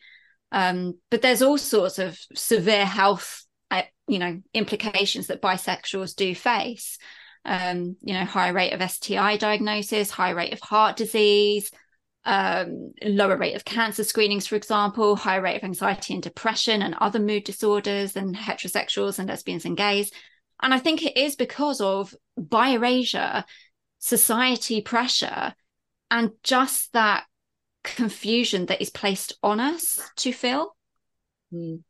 [0.52, 3.45] um, but there's all sorts of severe health
[4.08, 6.98] you know implications that bisexuals do face.
[7.48, 11.70] Um, you know high rate of sti diagnosis high rate of heart disease
[12.24, 16.96] um, lower rate of cancer screenings for example higher rate of anxiety and depression and
[16.96, 20.10] other mood disorders than heterosexuals and lesbians and gays.
[20.62, 23.44] And i think it is because of bi erasure
[24.00, 25.54] society pressure
[26.10, 27.26] and just that
[27.84, 30.76] confusion that is placed on us to feel.
[31.54, 31.84] Mm.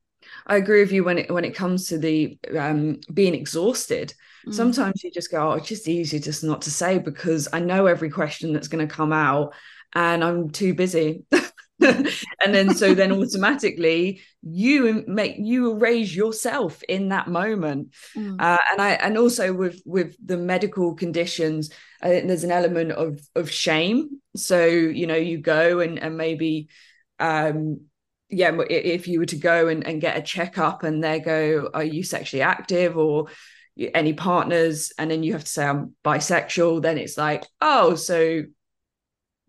[0.45, 4.13] I agree with you when it when it comes to the um being exhausted
[4.45, 4.53] mm.
[4.53, 7.85] sometimes you just go oh it's just easy just not to say because i know
[7.85, 9.53] every question that's going to come out
[9.93, 11.23] and i'm too busy
[11.81, 18.39] and then so then automatically you make you erase yourself in that moment mm.
[18.39, 21.69] uh, and i and also with with the medical conditions
[22.01, 26.17] i think there's an element of of shame so you know you go and and
[26.17, 26.69] maybe
[27.19, 27.79] um
[28.29, 31.83] yeah if you were to go and, and get a checkup and they go are
[31.83, 33.27] you sexually active or
[33.93, 34.93] any partners?
[34.97, 38.43] And then you have to say i'm bisexual then it's like oh so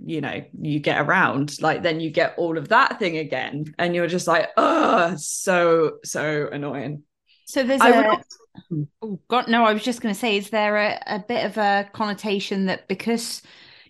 [0.05, 3.95] you know you get around like then you get all of that thing again and
[3.95, 7.03] you're just like oh so so annoying.
[7.47, 8.89] So there's I a would...
[9.03, 11.57] oh god no i was just going to say is there a, a bit of
[11.57, 13.43] a connotation that because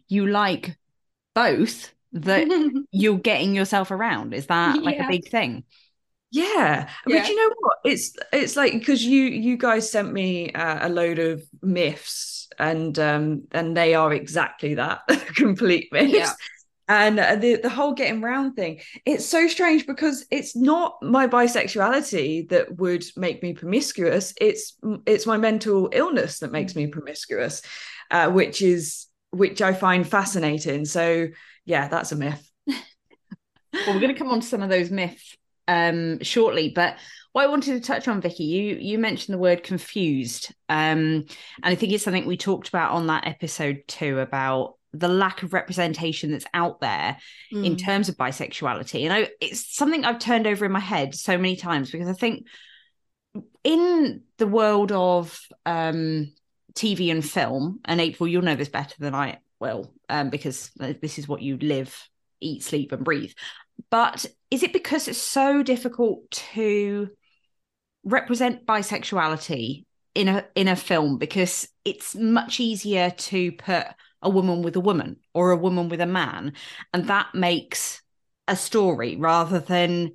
[0.09, 0.77] you like
[1.35, 2.47] both that
[2.91, 5.07] you're getting yourself around is that like yeah.
[5.07, 5.65] a big thing
[6.31, 6.89] yeah.
[7.07, 7.21] yeah.
[7.21, 10.91] but you know what it's it's like because you you guys sent me uh, a
[10.91, 15.01] load of myths and um and they are exactly that
[15.37, 16.33] complete myths yeah.
[16.89, 21.27] and uh, the the whole getting round thing it's so strange because it's not my
[21.27, 27.63] bisexuality that would make me promiscuous it's it's my mental illness that makes me promiscuous
[28.11, 31.27] uh, which is which i find fascinating so
[31.67, 32.77] yeah that's a myth well
[33.89, 35.37] we're going to come on to some of those myths
[35.69, 36.71] um, shortly.
[36.75, 36.97] But
[37.33, 41.27] what I wanted to touch on, Vikki, you you mentioned the word confused, um, and
[41.63, 45.53] I think it's something we talked about on that episode too about the lack of
[45.53, 47.19] representation that's out there
[47.53, 47.67] mm.
[47.67, 49.05] in terms of bisexuality.
[49.05, 52.15] And I, it's something I've turned over in my head so many times because I
[52.15, 52.47] think
[53.63, 56.33] in the world of um,
[56.73, 61.19] TV and film, and April, you'll know this better than I will, um, because this
[61.19, 62.09] is what you live,
[62.41, 63.33] eat, sleep, and breathe.
[63.91, 67.11] But is it because it's so difficult to
[68.05, 73.85] represent bisexuality in a in a film because it's much easier to put
[74.23, 76.55] a woman with a woman or a woman with a man
[76.95, 78.01] and that makes
[78.49, 80.13] a story rather than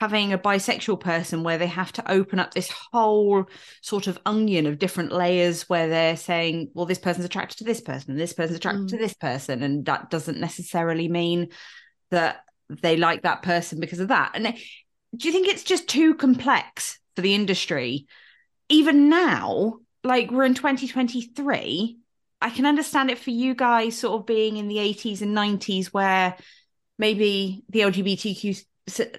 [0.00, 3.46] having a bisexual person where they have to open up this whole
[3.82, 7.80] sort of onion of different layers where they're saying well this person's attracted to this
[7.80, 8.90] person and this person's attracted mm.
[8.90, 11.48] to this person and that doesn't necessarily mean
[12.10, 14.32] that they like that person because of that.
[14.34, 14.56] And
[15.16, 18.06] do you think it's just too complex for the industry?
[18.68, 21.98] Even now, like we're in 2023,
[22.40, 25.86] I can understand it for you guys sort of being in the 80s and 90s
[25.86, 26.36] where
[26.98, 28.64] maybe the LGBTQ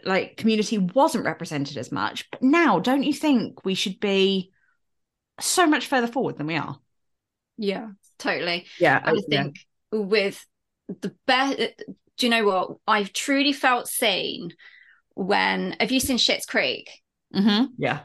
[0.04, 2.30] like community wasn't represented as much.
[2.32, 4.52] But now, don't you think we should be
[5.40, 6.78] so much further forward than we are?
[7.58, 8.68] Yeah, totally.
[8.80, 9.58] Yeah, I think
[9.92, 10.00] yeah.
[10.00, 10.46] with
[10.88, 11.60] the best
[12.18, 12.78] do you know what?
[12.88, 14.54] I've truly felt seen
[15.14, 16.90] when have you seen Schitt's Creek?
[17.34, 17.66] Mm-hmm.
[17.78, 18.02] Yeah.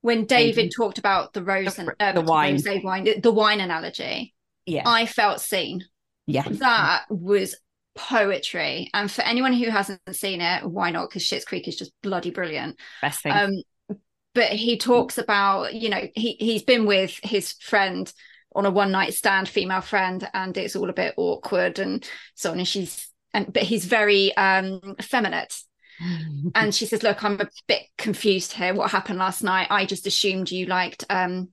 [0.00, 0.82] When David mm-hmm.
[0.82, 4.34] talked about the rose and uh, the wine, wine, the, the wine analogy.
[4.64, 4.82] Yeah.
[4.86, 5.84] I felt seen.
[6.26, 6.44] Yeah.
[6.48, 7.56] That was
[7.96, 8.90] poetry.
[8.94, 11.08] And for anyone who hasn't seen it, why not?
[11.08, 12.78] Because Schitt's Creek is just bloody brilliant.
[13.02, 13.32] Best thing.
[13.32, 13.98] Um,
[14.34, 18.12] but he talks about, you know, he he's been with his friend
[18.54, 22.50] on a one night stand, female friend, and it's all a bit awkward and so
[22.50, 22.58] on.
[22.58, 25.62] And she's and but he's very um effeminate
[26.54, 30.06] and she says look i'm a bit confused here what happened last night i just
[30.06, 31.48] assumed you liked um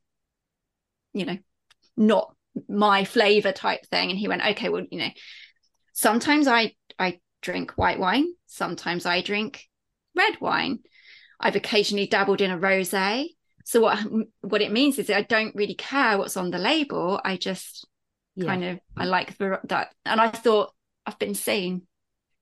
[1.14, 1.38] you know
[1.96, 2.36] not
[2.68, 5.10] my flavor type thing and he went okay well you know
[5.94, 9.68] sometimes i i drink white wine sometimes i drink
[10.16, 10.80] red wine
[11.40, 13.28] i've occasionally dabbled in a rosé
[13.66, 14.00] so what
[14.42, 17.88] what it means is i don't really care what's on the label i just
[18.36, 18.46] yeah.
[18.46, 20.74] kind of i like the, that and i thought
[21.06, 21.84] I've been seen.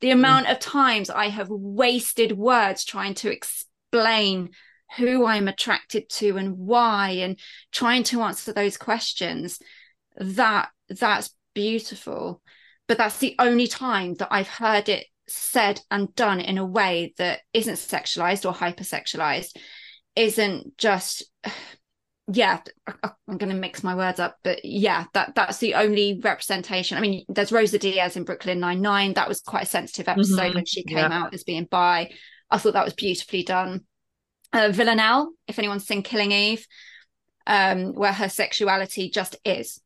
[0.01, 0.13] The mm.
[0.13, 4.51] amount of times I have wasted words trying to explain
[4.97, 7.39] who I'm attracted to and why, and
[7.71, 9.59] trying to answer those questions.
[10.17, 12.41] That that's beautiful
[12.91, 17.13] but that's the only time that i've heard it said and done in a way
[17.17, 19.55] that isn't sexualized or hypersexualized
[20.17, 21.23] isn't just
[22.33, 22.59] yeah
[23.29, 27.01] i'm going to mix my words up but yeah that that's the only representation i
[27.01, 30.55] mean there's rosa diaz in brooklyn 99 that was quite a sensitive episode mm-hmm.
[30.55, 31.23] when she came yeah.
[31.23, 32.11] out as being bi
[32.49, 33.85] i thought that was beautifully done
[34.51, 36.67] uh, villanelle if anyone's seen killing eve
[37.47, 39.79] um where her sexuality just is.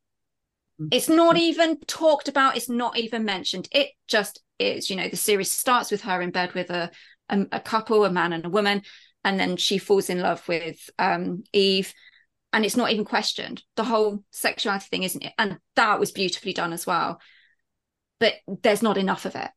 [0.90, 3.68] It's not even talked about it's not even mentioned.
[3.72, 6.90] It just is you know the series starts with her in bed with a
[7.28, 8.82] a, a couple a man and a woman
[9.24, 11.92] and then she falls in love with um eve
[12.52, 13.62] and it's not even questioned.
[13.76, 15.32] The whole sexuality thing isn't it?
[15.38, 17.20] And that was beautifully done as well.
[18.18, 19.50] But there's not enough of it.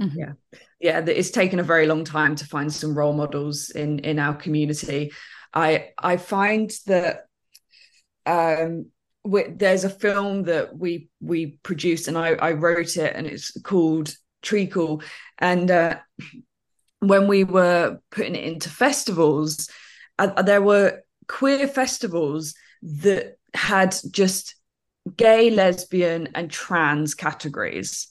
[0.00, 0.18] Mm-hmm.
[0.18, 0.32] yeah.
[0.80, 4.34] Yeah it's taken a very long time to find some role models in in our
[4.34, 5.12] community.
[5.52, 7.26] I i find that
[8.26, 8.86] um
[9.24, 13.50] we, there's a film that we we produced and I, I wrote it and it's
[13.62, 15.02] called treacle
[15.38, 15.98] and uh,
[17.00, 19.68] when we were putting it into festivals
[20.18, 24.56] uh, there were queer festivals that had just
[25.16, 28.08] gay, lesbian, and trans categories.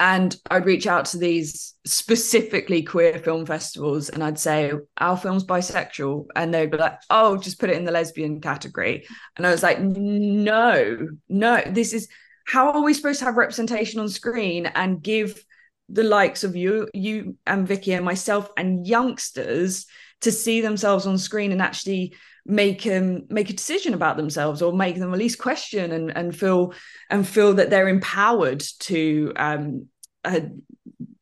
[0.00, 5.44] And I'd reach out to these specifically queer film festivals and I'd say, Our film's
[5.44, 6.26] bisexual.
[6.34, 9.06] And they'd be like, Oh, just put it in the lesbian category.
[9.36, 12.08] And I was like, No, no, this is
[12.46, 15.44] how are we supposed to have representation on screen and give
[15.88, 19.86] the likes of you, you and Vikki and myself and youngsters
[20.22, 22.14] to see themselves on screen and actually
[22.46, 26.14] make them um, make a decision about themselves or make them at least question and
[26.16, 26.74] and feel
[27.10, 29.86] and feel that they're empowered to um
[30.24, 30.40] uh,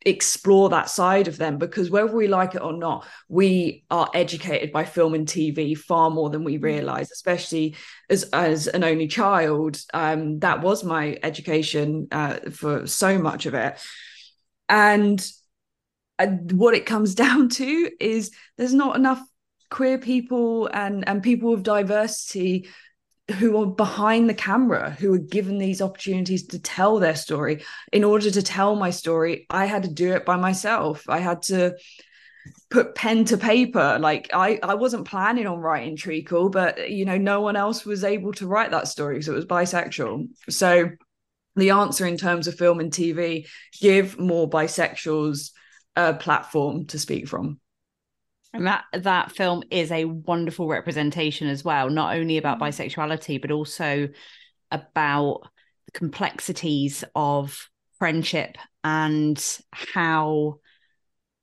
[0.05, 1.57] explore that side of them.
[1.57, 6.09] Because whether we like it or not we are educated by film and tv far
[6.09, 6.63] more than we mm.
[6.63, 7.75] realize especially
[8.09, 9.79] as as an only child.
[9.93, 13.79] Um that was my education uh, for so much of it.
[14.67, 15.25] And
[16.19, 19.21] what it comes down to is there's not enough
[19.73, 22.69] queer people and and people of diversity
[23.39, 27.63] who are behind the camera who are given these opportunities to tell their story.
[27.91, 31.03] In order to tell my story i had to do it by myself.
[31.09, 31.75] I had to
[32.69, 33.97] put pen to paper.
[33.99, 38.03] Like i i wasn't planning on writing treacle but you know no one else was
[38.03, 40.27] able to write that story because it was bisexual.
[40.51, 40.89] So
[41.55, 43.47] the answer in terms of film and tv
[43.79, 45.51] give more bisexuals
[45.95, 47.59] a platform to speak from
[48.53, 52.63] and that that film is a wonderful representation as well not only about mm.
[52.67, 54.07] bisexuality but also
[54.71, 55.41] about
[55.85, 60.59] the complexities of friendship and how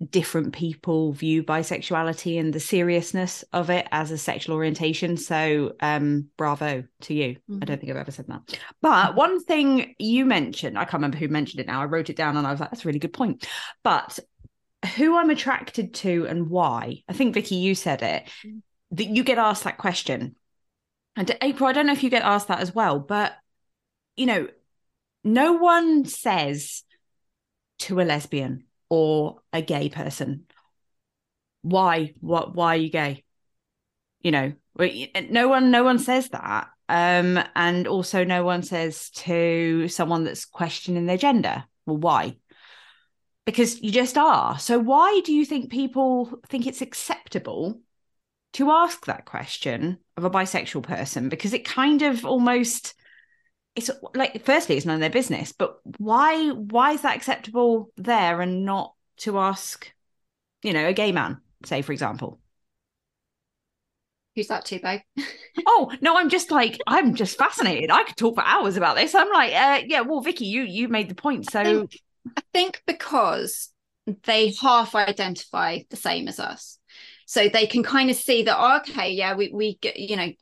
[0.08, 6.26] different people view bisexuality and the seriousness of it as a sexual orientation so um
[6.38, 7.58] bravo to you mm-hmm.
[7.60, 8.40] i don't think i've ever said that
[8.80, 12.16] but one thing you mentioned i can't remember who mentioned it now i wrote it
[12.16, 13.46] down and i was like that's a really good point
[13.84, 14.18] but
[14.96, 17.02] who I'm attracted to and why.
[17.08, 18.28] I think Vikki, you said it.
[18.44, 18.62] Mm.
[18.92, 20.34] That you get asked that question.
[21.16, 23.34] And April, I don't know if you get asked that as well, but
[24.16, 24.48] you know,
[25.22, 26.82] no one says
[27.80, 30.46] to a lesbian or a gay person,
[31.62, 33.24] why, what, why are you gay?
[34.22, 34.52] You know,
[35.30, 36.68] no one, no one says that.
[36.88, 42.36] Um, and also no one says to someone that's questioning their gender, well, why?
[43.46, 44.58] Because you just are.
[44.58, 47.80] So why do you think people think it's acceptable
[48.52, 51.28] to ask that question of a bisexual person?
[51.28, 52.94] Because it kind of almost
[53.76, 58.40] it's like firstly it's none of their business, but why why is that acceptable there
[58.40, 59.92] and not to ask,
[60.62, 62.40] you know, a gay man, say for example?
[64.36, 65.00] Who's that to, babe?
[65.66, 67.90] oh no, I'm just like I'm just fascinated.
[67.90, 69.14] I could talk for hours about this.
[69.14, 71.50] I'm like, uh, yeah, well, Vikki, you you made the point.
[71.50, 71.88] So
[72.36, 73.70] I think because
[74.24, 76.78] they half identify the same as us.
[77.26, 80.32] So they can kind of see that, oh, okay, yeah, we, we get, you know,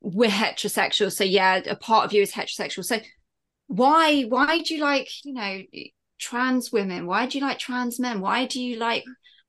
[0.00, 1.10] we're heterosexual.
[1.12, 2.84] So yeah, a part of you is heterosexual.
[2.84, 3.00] So
[3.66, 5.62] why, why do you like, you know,
[6.18, 7.06] trans women?
[7.06, 8.20] Why do you like trans men?
[8.20, 9.04] Why do you like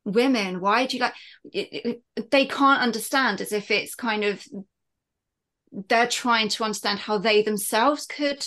[0.06, 0.60] women?
[0.60, 1.14] Why do you like,
[1.54, 4.44] it, it, they can't understand as if it's kind of,
[5.88, 8.44] they're trying to understand how they themselves could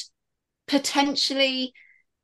[0.67, 1.73] potentially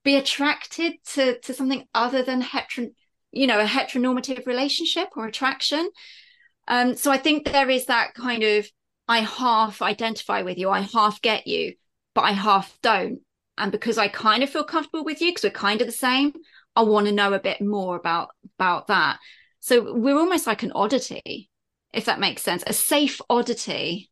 [0.09, 2.89] be attracted to to something other than hetero
[3.31, 5.91] you know a heteronormative relationship or attraction.
[6.67, 8.67] Um so i think there is that kind of
[9.07, 11.75] i half identify with you i half get you
[12.15, 13.21] but i half don't.
[13.59, 16.33] And because i kind of feel comfortable with you because we're kind of the same
[16.75, 19.19] i want to know a bit more about about that.
[19.61, 21.51] So we're almost like an oddity
[21.93, 24.11] if that makes sense a safe oddity.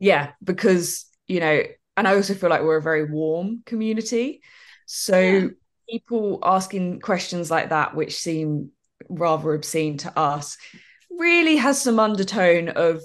[0.00, 1.62] Yeah because you know
[1.98, 4.40] and I also feel like we're a very warm community.
[4.86, 5.46] So yeah.
[5.90, 8.70] people asking questions like that, which seem
[9.08, 10.56] rather obscene to us,
[11.10, 13.02] really has some undertone of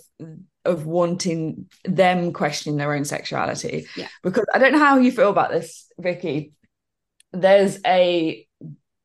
[0.64, 3.88] of wanting them questioning their own sexuality.
[3.98, 4.08] Yeah.
[4.22, 6.54] Because I don't know how you feel about this, Vikki.
[7.32, 8.48] There's a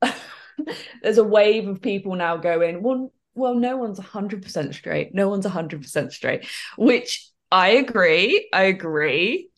[1.02, 5.14] there's a wave of people now going, well, well, no one's 100% straight.
[5.14, 8.50] No one's 100% straight, which I agree.
[8.52, 9.48] I agree.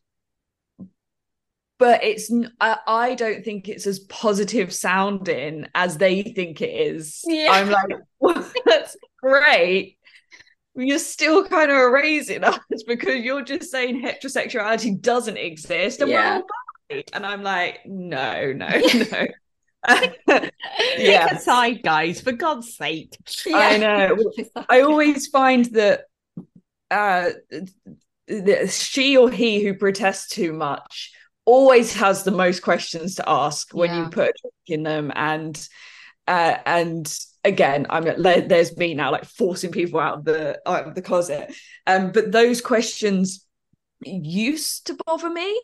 [1.81, 7.23] But it's I, I don't think it's as positive sounding as they think it is.
[7.27, 7.49] Yeah.
[7.51, 9.97] I'm like, well, that's great.
[10.77, 16.43] You're still kind of erasing us because you're just saying heterosexuality doesn't exist and yeah.
[17.15, 18.69] And I'm like, no, no,
[19.89, 20.41] no.
[20.99, 21.39] yeah.
[21.39, 23.17] Side, guys, for God's sake.
[23.47, 23.57] Yeah.
[23.57, 24.19] I know.
[24.69, 26.03] I always find that
[26.91, 27.31] uh,
[28.69, 31.15] she or he who protests too much
[31.51, 34.05] always has the most questions to ask when yeah.
[34.05, 34.33] you put
[34.67, 35.13] in them.
[35.15, 35.69] And
[36.29, 40.95] uh, and again i'm there's me now like forcing people out of the out of
[40.95, 41.53] the closet.
[41.87, 43.47] Um but those questions
[44.03, 45.61] used to bother me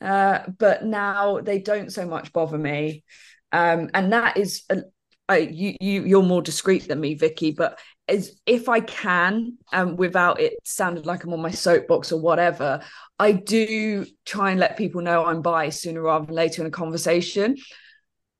[0.00, 3.04] uh but now they don't so much bother me.
[3.52, 4.82] Um and that is a,
[5.28, 7.78] I, you, you you're more discreet than me vikki but
[8.10, 12.80] as if i can um without it sounding like i'm on my soapbox or whatever
[13.18, 16.70] i do try and let people know i'm bi sooner rather than later in a
[16.70, 17.56] conversation.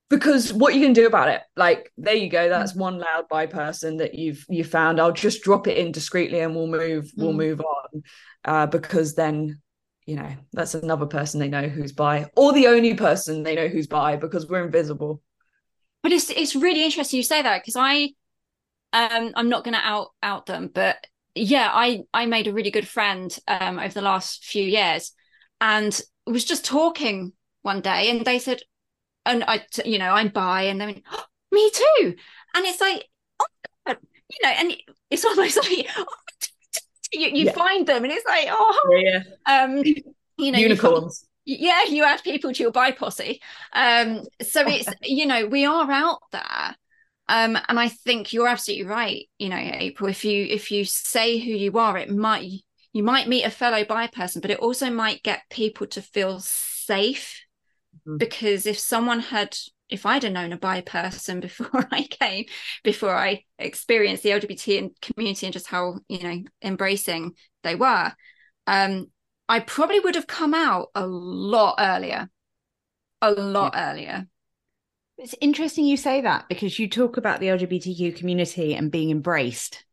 [0.09, 3.47] Because what you can do about it like there you go that's one loud bi
[3.47, 5.01] person that you've you found.
[5.01, 7.13] I'll just drop it in discreetly and we'll move mm.
[7.17, 8.03] we'll move on.
[8.45, 9.61] Uh, because then
[10.07, 13.69] you know that's another person they know who's bi or the only person they know
[13.69, 15.23] who's bi because we're invisible.
[16.03, 18.09] But it's it's really interesting you say that because i
[18.93, 20.97] um i'm not going to out out them but
[21.35, 25.13] yeah i i made a really good friend um over the last few years
[25.61, 27.33] and was just talking
[27.63, 28.61] one day and they said
[29.27, 32.15] and I, you know, I'm bi, and they went, oh, me too,
[32.55, 33.09] and it's like,
[33.41, 33.47] oh
[33.87, 34.77] God, you know, and
[35.11, 36.05] it's almost like oh,
[37.13, 37.53] you, you yeah.
[37.53, 39.83] find them, and it's like, oh, yeah, um,
[40.37, 41.27] you know, unicorns.
[41.45, 43.41] yeah, you add people to your bi posse.
[43.73, 46.77] Um, so it's you know we are out there,
[47.31, 49.29] um, and I think you're absolutely right.
[49.39, 52.51] You know, April, if you if you say who you are, it might
[52.93, 56.41] you might meet a fellow bi person, but it also might get people to feel
[56.41, 57.45] safe
[58.01, 58.17] mm-hmm.
[58.17, 59.57] because if someone had
[59.89, 62.47] if I'd have known a bi person before I came,
[62.83, 68.13] before I experienced the LGBT community and just how you know embracing they were,
[68.67, 69.07] um,
[69.49, 72.29] I probably would have come out a lot earlier,
[73.23, 73.91] a lot yeah.
[73.93, 74.27] earlier.
[75.21, 79.85] It's interesting you say that because you talk about the LGBTQ community and being embraced.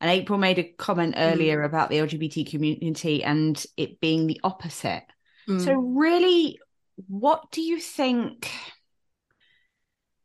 [0.00, 1.32] And April made a comment mm.
[1.32, 1.64] earlier mm.
[1.64, 5.02] about the LGBT community and it being the opposite.
[5.48, 5.64] Mm.
[5.64, 6.60] So, really,
[7.08, 8.48] what do you think?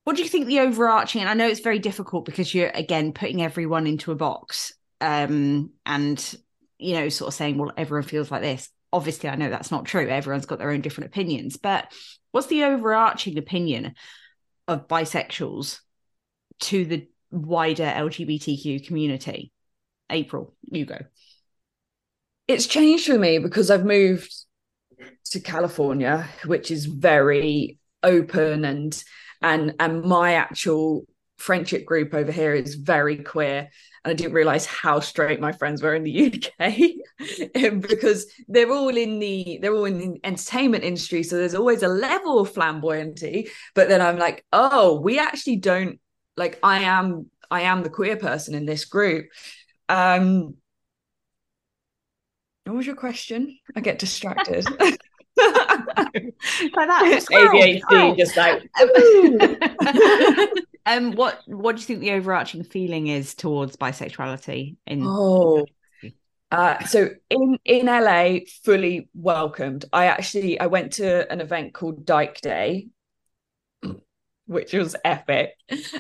[0.03, 1.21] What do you think the overarching?
[1.21, 5.71] And I know it's very difficult because you're again putting everyone into a box, um,
[5.83, 6.35] and
[6.77, 8.69] you know, sort of saying, well, everyone feels like this.
[8.91, 10.07] Obviously, I know that's not true.
[10.07, 11.91] Everyone's got their own different opinions, but
[12.31, 13.95] what's the overarching opinion
[14.67, 15.79] of bisexuals
[16.61, 19.51] to the wider LGBTQ community?
[20.09, 20.99] April, you go.
[22.47, 24.33] It's changed for me because I've moved
[25.31, 29.03] to California, which is very open and
[29.41, 31.05] and and my actual
[31.37, 33.69] friendship group over here is very queer
[34.03, 36.73] and I didn't realize how straight my friends were in the UK
[37.81, 41.87] because they're all in the they're all in the entertainment industry so there's always a
[41.87, 45.99] level of flamboyancy but then I'm like oh we actually don't
[46.37, 49.27] like I am I am the queer person in this group
[49.89, 50.55] um
[52.65, 53.59] what was your question?
[53.75, 54.65] I get distracted.
[54.79, 54.99] like
[55.37, 57.25] that.
[57.31, 58.69] ADHD, just like.
[60.85, 64.75] Um, what what do you think the overarching feeling is towards bisexuality?
[64.85, 65.65] In oh,
[66.51, 69.85] uh, so in in LA, fully welcomed.
[69.93, 72.89] I actually I went to an event called Dyke Day,
[74.45, 75.51] which was epic.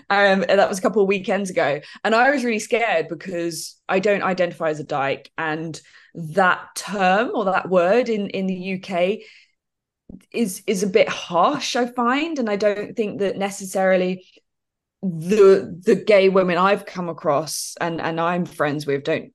[0.09, 3.79] Um, and that was a couple of weekends ago, and I was really scared because
[3.87, 5.79] I don't identify as a dyke, and
[6.13, 9.19] that term or that word in in the UK
[10.31, 14.23] is is a bit harsh I find and I don't think that necessarily
[15.03, 19.31] the the gay women I've come across and and I'm friends with don't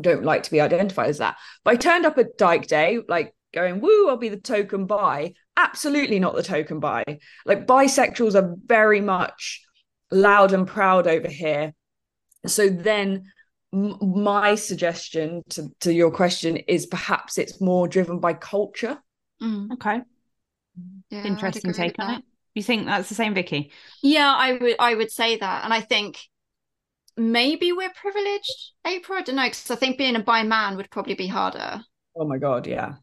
[0.00, 3.34] don't like to be identified as that but I turned up at Dyke Day like
[3.52, 7.04] going woo I'll be the token bi absolutely not the token bi
[7.44, 9.62] like bisexuals are very much
[10.10, 11.74] loud and proud over here
[12.46, 13.30] so then
[13.72, 18.98] m- my suggestion to, to your question is perhaps it's more driven by culture.
[19.42, 19.72] Mm.
[19.72, 20.00] Okay.
[21.10, 22.24] Yeah, Interesting take on it.
[22.60, 23.72] You think that's the same, Vikki?
[24.02, 24.76] Yeah, I would.
[24.78, 26.18] I would say that, and I think
[27.16, 29.16] maybe we're privileged, April.
[29.16, 31.80] I don't know because I think being a bi man would probably be harder.
[32.14, 32.96] Oh my god, yeah.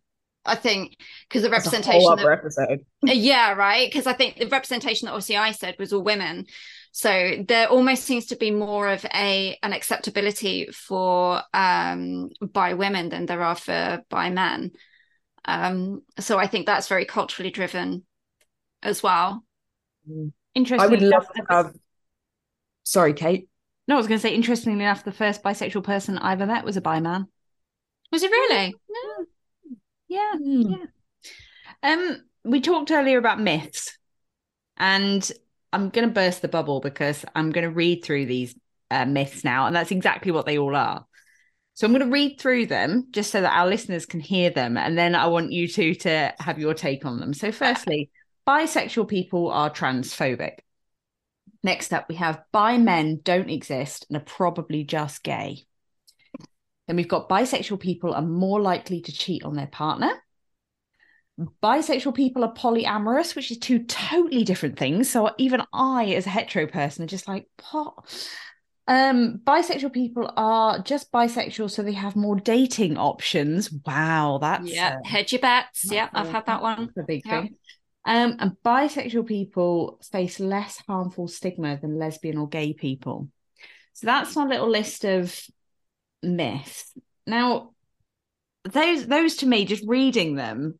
[0.45, 0.95] I think
[1.27, 2.17] because the representation.
[2.17, 2.85] That, episode.
[3.01, 3.89] yeah, right.
[3.89, 6.45] Because I think the representation that obviously I said was all women,
[6.91, 13.09] so there almost seems to be more of a an acceptability for um bi women
[13.09, 14.73] than there are for bi men.
[15.45, 18.03] Um, so I think that's very culturally driven
[18.83, 19.43] as well.
[20.55, 20.87] Interesting.
[20.87, 21.73] I would love to have.
[22.83, 23.49] Sorry, Kate.
[23.87, 24.33] No, I was going to say.
[24.33, 27.27] Interestingly enough, the first bisexual person I ever met was a bi man.
[28.11, 28.75] Was it really?
[28.89, 29.25] No.
[30.07, 30.77] Yeah, mm.
[31.83, 31.91] yeah.
[31.91, 33.97] Um, we talked earlier about myths,
[34.77, 35.29] and
[35.73, 38.55] I'm going to burst the bubble because I'm going to read through these
[38.89, 41.05] uh, myths now, and that's exactly what they all are.
[41.73, 44.77] So I'm going to read through them just so that our listeners can hear them,
[44.77, 47.33] and then I want you two to have your take on them.
[47.33, 48.09] So, firstly,
[48.47, 50.59] bisexual people are transphobic.
[51.63, 55.65] Next up, we have bi men don't exist and are probably just gay.
[56.87, 60.11] Then we've got bisexual people are more likely to cheat on their partner.
[61.61, 65.09] Bisexual people are polyamorous, which is two totally different things.
[65.09, 67.93] So even I, as a hetero person, are just like, what?
[68.87, 73.69] Um, bisexual people are just bisexual, so they have more dating options.
[73.85, 74.99] Wow, that's yeah.
[75.03, 75.91] Uh, Hedge your bets.
[75.91, 76.91] Yeah, I've had that one.
[76.97, 77.57] A big thing.
[78.07, 83.27] Um, and bisexual people face less harmful stigma than lesbian or gay people.
[83.91, 85.37] So that's my little list of
[86.23, 86.93] myths.
[87.25, 87.71] Now,
[88.63, 90.79] those those to me, just reading them,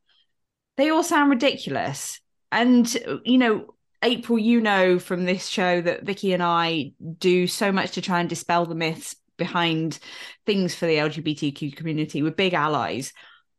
[0.78, 2.22] they all sound ridiculous.
[2.50, 2.92] And
[3.26, 7.92] you know, April, you know from this show that Vicky and I do so much
[7.92, 10.00] to try and dispel the myths behind
[10.46, 12.24] things for the LGBTQ community.
[12.24, 13.12] We're big allies,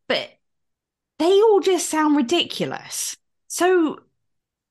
[0.08, 0.30] but
[1.18, 3.14] they all just sound ridiculous.
[3.48, 3.98] So,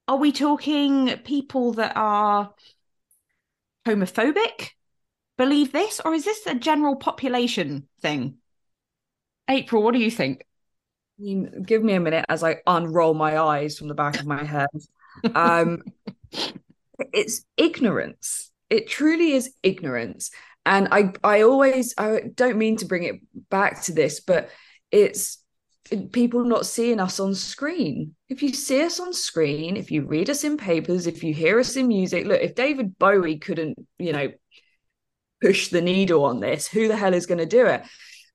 [0.08, 2.54] are we talking people that are
[3.86, 4.70] homophobic?
[5.38, 8.38] believe this, or is this a general population thing?
[9.50, 10.46] April, what do you think?
[11.20, 14.26] I mean, give me a minute as I unroll my eyes from the back of
[14.26, 14.68] my head.
[15.34, 15.84] Um,
[17.14, 18.52] it's ignorance.
[18.70, 20.32] It truly is ignorance.
[20.66, 24.50] And I, I always, I don't mean to bring it back to this, but
[24.92, 25.42] it's
[26.12, 28.16] people not seeing us on screen.
[28.30, 31.60] If you see us on screen, if you read us in papers, if you hear
[31.60, 34.32] us in music, look, if David Bowie couldn't, you know,
[35.42, 36.68] push the needle on this.
[36.68, 37.84] Who the hell is going to do it?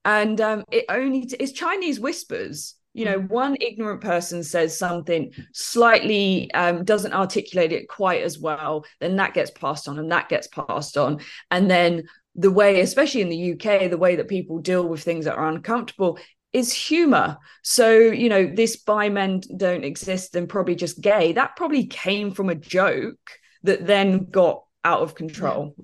[0.05, 2.75] And um, it only t- it's Chinese whispers.
[2.93, 3.29] You know, mm.
[3.29, 9.33] one ignorant person says something slightly um, doesn't articulate it quite as well, then that
[9.33, 11.19] gets passed on and that gets passed on.
[11.49, 12.03] And then
[12.35, 15.47] the way, especially in the UK, the way that people deal with things that are
[15.47, 16.19] uncomfortable
[16.53, 17.37] is humor.
[17.63, 22.31] So, you know, this bi men don't exist and probably just gay, that probably came
[22.31, 23.31] from a joke
[23.63, 25.73] that then got out of control.
[25.77, 25.83] Yeah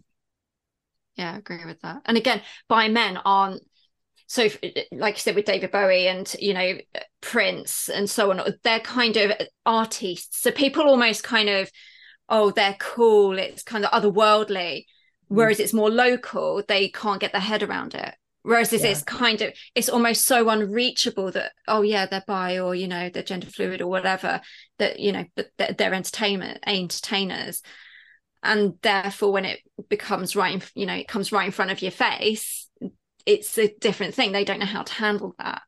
[1.20, 2.01] yeah, I agree with that.
[2.05, 3.61] And again, bi men aren't
[4.28, 4.47] so
[4.91, 6.78] like you said with David Bowie and you know
[7.20, 9.34] Prince and so on, they're kind of
[9.65, 10.41] artists.
[10.41, 11.70] So people almost kind of,
[12.30, 13.38] oh, they're cool.
[13.38, 14.78] It's kind of otherworldly.
[14.78, 14.86] Mm.
[15.28, 18.15] Whereas it's more local, they can't get their head around it.
[18.43, 18.91] Whereas this yeah.
[18.91, 23.09] is kind of, it's almost so unreachable that, oh yeah, they're bi or, you know,
[23.09, 24.41] they're gender fluid or whatever,
[24.77, 27.61] that, you know, but they're, they're entertainment, entertainers.
[28.41, 29.59] And therefore when it
[29.89, 32.69] becomes right in, you know it comes right in front of your face
[33.29, 34.31] it's a different thing.
[34.31, 35.61] They don't know how to handle that.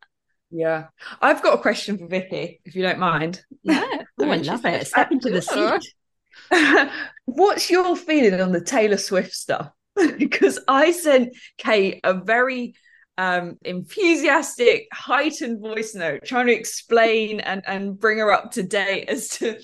[0.49, 0.87] Yeah.
[1.21, 3.43] I've got a question for vikki if you don't mind.
[3.63, 3.85] Yeah.
[4.19, 4.85] Oh, i love it.
[4.85, 5.41] step into the
[6.51, 6.91] seat.
[7.25, 9.71] What's your feeling on the taylor swift stuff
[10.17, 12.73] because i sent kate a very
[13.17, 19.09] um, enthusiastic heightened voice note trying to explain and and bring her up to date
[19.09, 19.59] as to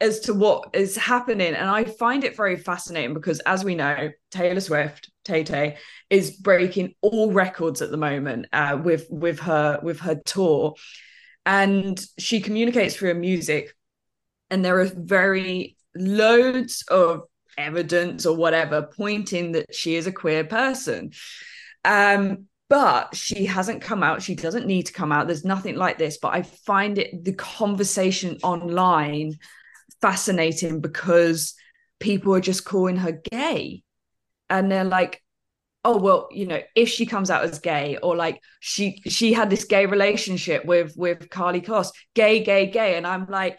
[0.00, 1.54] as to what is happening.
[1.54, 5.76] And I find it very fascinating because, as we know, Taylor Swift, Tay Tay,
[6.08, 10.74] is breaking all records at the moment uh, with with her with her tour,
[11.44, 13.74] and she communicates through her music.
[14.50, 17.22] And there are very loads of
[17.58, 21.12] evidence or whatever pointing that she is a queer person.
[21.84, 24.22] Um, but she hasn't come out.
[24.22, 25.26] She doesn't need to come out.
[25.26, 26.18] There's nothing like this.
[26.18, 29.38] But I find it the conversation online
[30.00, 31.54] fascinating because
[31.98, 33.82] people are just calling her gay
[34.48, 35.22] and they're like
[35.84, 39.50] oh well you know if she comes out as gay or like she she had
[39.50, 43.58] this gay relationship with with Karlie Kloss gay gay gay and I'm like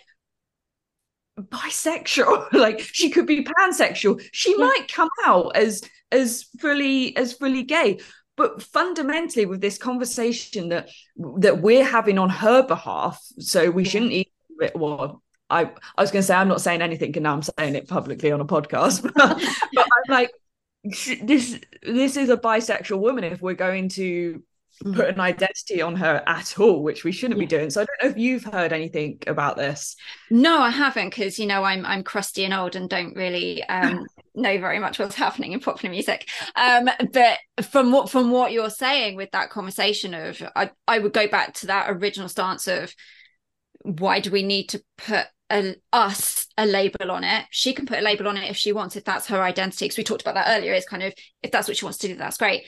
[1.41, 4.65] bisexual like she could be pansexual she yeah.
[4.65, 5.81] might come out as
[6.11, 7.99] as fully as fully gay
[8.35, 10.89] but fundamentally with this conversation that
[11.37, 16.21] that we're having on her behalf so we shouldn't even well I, I was going
[16.21, 19.01] to say I'm not saying anything, and now I'm saying it publicly on a podcast.
[19.13, 19.37] but, but
[19.83, 20.31] I'm like,
[20.83, 23.23] this this is a bisexual woman.
[23.23, 24.43] If we're going to
[24.83, 27.45] put an identity on her at all, which we shouldn't yeah.
[27.45, 27.69] be doing.
[27.69, 29.95] So I don't know if you've heard anything about this.
[30.29, 34.05] No, I haven't, because you know I'm I'm crusty and old and don't really um,
[34.35, 36.29] know very much what's happening in popular music.
[36.55, 41.13] Um, but from what from what you're saying with that conversation of, I I would
[41.13, 42.93] go back to that original stance of
[43.81, 47.45] why do we need to put a, us a label on it.
[47.49, 49.85] She can put a label on it if she wants, if that's her identity.
[49.85, 50.73] Because we talked about that earlier.
[50.73, 52.63] It's kind of if that's what she wants to do, that's great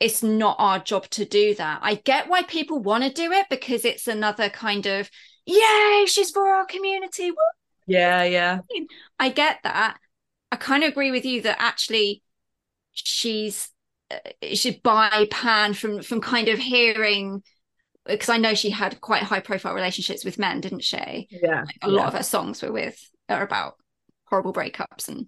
[0.00, 1.80] it's not our job to do that.
[1.82, 5.10] I get why people want to do it because it's another kind of,
[5.44, 7.30] yay, she's for our community.
[7.86, 8.60] Yeah, yeah.
[9.18, 9.98] I get that.
[10.50, 12.22] I kind of agree with you that actually
[12.92, 13.68] she's
[14.10, 14.16] uh,
[14.54, 17.42] she bi pan from from kind of hearing
[18.06, 21.28] because I know she had quite high profile relationships with men, didn't she?
[21.30, 21.64] Yeah.
[21.64, 21.96] Like a yeah.
[21.96, 22.98] lot of her songs were with
[23.28, 23.74] are about
[24.24, 25.26] horrible breakups and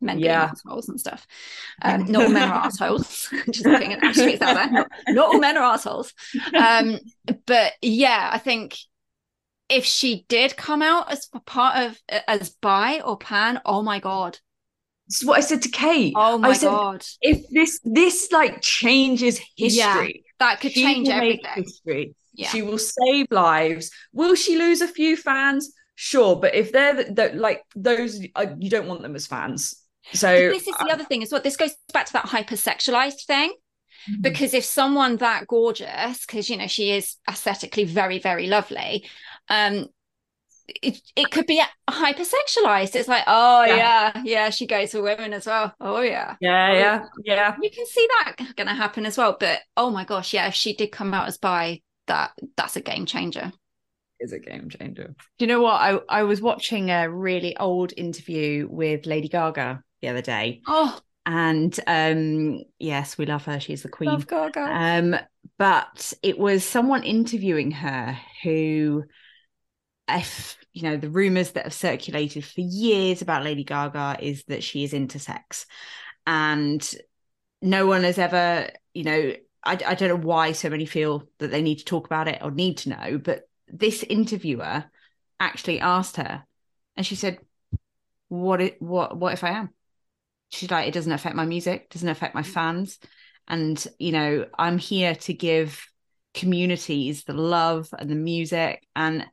[0.00, 0.50] men being yeah.
[0.52, 1.26] assholes and stuff.
[1.80, 3.28] Um, not all men are assholes.
[3.52, 4.70] Just putting it straight out there.
[4.70, 6.12] Not, not, all men are assholes.
[6.52, 6.98] Um,
[7.46, 8.76] but yeah, I think
[9.68, 14.38] if she did come out as part of as bi or pan, oh my god.
[15.06, 16.14] This is what I said to Kate.
[16.16, 17.04] Oh my said, god!
[17.22, 20.06] If this this like changes history, yeah,
[20.40, 21.62] that could change everything.
[21.62, 22.14] History.
[22.34, 22.48] Yeah.
[22.48, 23.90] She will save lives.
[24.12, 25.72] Will she lose a few fans?
[25.96, 29.82] Sure, but if they're the, the, like those, uh, you don't want them as fans.
[30.12, 31.42] So but this is the other thing as well.
[31.42, 33.52] This goes back to that hypersexualized thing.
[34.08, 34.22] Mm-hmm.
[34.22, 39.06] Because if someone that gorgeous, because you know she is aesthetically very, very lovely,
[39.48, 39.86] um,
[40.68, 42.94] it, it could be hypersexualized.
[42.94, 43.76] It's like, oh yeah.
[43.76, 45.74] yeah, yeah, she goes for women as well.
[45.80, 46.68] Oh yeah, yeah,
[47.02, 47.56] oh, yeah, yeah.
[47.60, 49.36] You can see that going to happen as well.
[49.38, 52.80] But oh my gosh, yeah, if she did come out as bi, that that's a
[52.80, 53.52] game changer
[54.20, 55.14] is a game changer.
[55.38, 55.74] Do you know what?
[55.74, 60.62] I, I was watching a really old interview with Lady Gaga the other day.
[60.66, 60.98] Oh.
[61.26, 63.60] And um, yes, we love her.
[63.60, 64.10] She's the queen.
[64.10, 64.60] Love Gaga.
[64.60, 65.16] Um,
[65.58, 69.04] but it was someone interviewing her who,
[70.08, 74.62] if you know, the rumors that have circulated for years about Lady Gaga is that
[74.62, 75.66] she is intersex,
[76.26, 76.94] and
[77.60, 79.32] no one has ever, you know,
[79.64, 82.38] I, I don't know why so many feel that they need to talk about it
[82.42, 84.84] or need to know, but this interviewer
[85.40, 86.44] actually asked her,
[86.96, 87.38] and she said,
[88.28, 88.62] "What?
[88.62, 89.14] It, what?
[89.14, 89.70] What if I am?"
[90.50, 92.98] She's like, it doesn't affect my music, doesn't affect my fans.
[93.46, 95.86] And, you know, I'm here to give
[96.34, 98.86] communities the love and the music.
[98.94, 99.26] And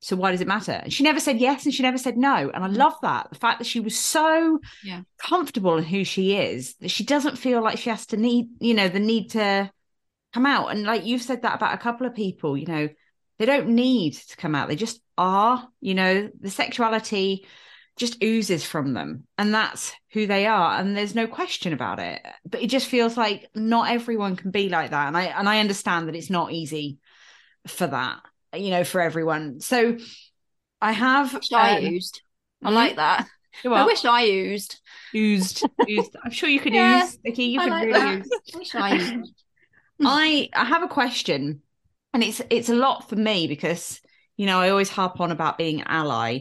[0.00, 0.72] so why does it matter?
[0.72, 2.50] And she never said yes and she never said no.
[2.52, 2.76] And I mm.
[2.76, 3.28] love that.
[3.30, 5.02] The fact that she was so yeah.
[5.18, 8.74] comfortable in who she is, that she doesn't feel like she has to need, you
[8.74, 9.70] know, the need to
[10.32, 10.68] come out.
[10.68, 12.88] And like you've said that about a couple of people, you know,
[13.38, 14.68] they don't need to come out.
[14.68, 17.46] They just are, you know, the sexuality
[17.96, 22.20] just oozes from them and that's who they are and there's no question about it
[22.44, 25.60] but it just feels like not everyone can be like that and i and i
[25.60, 26.98] understand that it's not easy
[27.66, 28.20] for that
[28.56, 29.96] you know for everyone so
[30.80, 32.22] i have i um, used
[32.62, 32.74] i hmm?
[32.74, 33.26] like that
[33.64, 34.80] I wish I used.
[35.14, 35.64] Oozed.
[35.88, 36.16] Oozed.
[36.24, 37.44] I'm sure you could yeah, use, Vikki.
[37.44, 38.16] You I could like really that.
[38.18, 38.30] use.
[38.54, 39.44] I wish I used.
[40.04, 41.62] I I have a question,
[42.12, 44.00] and it's it's a lot for me because
[44.36, 46.40] you know I always harp on about being ally,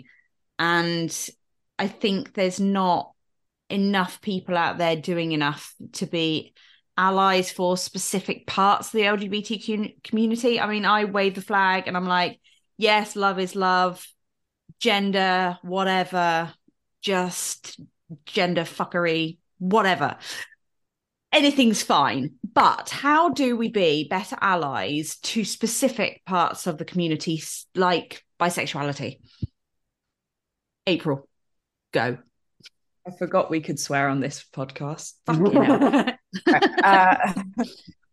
[0.58, 1.30] and
[1.78, 3.12] I think there's not
[3.70, 6.54] enough people out there doing enough to be
[6.98, 10.60] allies for specific parts of the LGBTQ community.
[10.60, 12.40] I mean, I wave the flag and I'm like,
[12.78, 14.06] yes, love is love,
[14.80, 16.54] gender, whatever,
[17.02, 17.80] just
[18.26, 20.18] gender fuckery, whatever.
[21.32, 22.36] Anything's fine.
[22.54, 27.42] But how do we be better allies to specific parts of the community,
[27.74, 29.20] like bisexuality?
[30.86, 31.30] April
[31.92, 32.18] go.
[33.08, 35.14] I forgot we could swear on this podcast.
[35.28, 35.34] uh,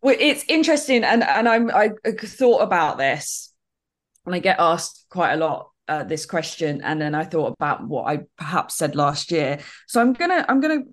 [0.01, 3.53] well, it's interesting, and and I'm I thought about this,
[4.25, 7.87] and I get asked quite a lot uh, this question, and then I thought about
[7.87, 9.59] what I perhaps said last year.
[9.87, 10.83] So I'm gonna I'm gonna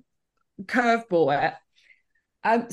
[0.63, 1.55] curveball it.
[2.45, 2.69] Um,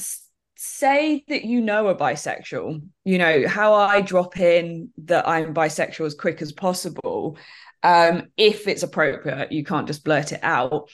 [0.55, 2.81] say that you know a bisexual.
[3.05, 7.37] You know how I drop in that I'm bisexual as quick as possible
[7.83, 10.89] um, if it's appropriate you can't just blurt it out.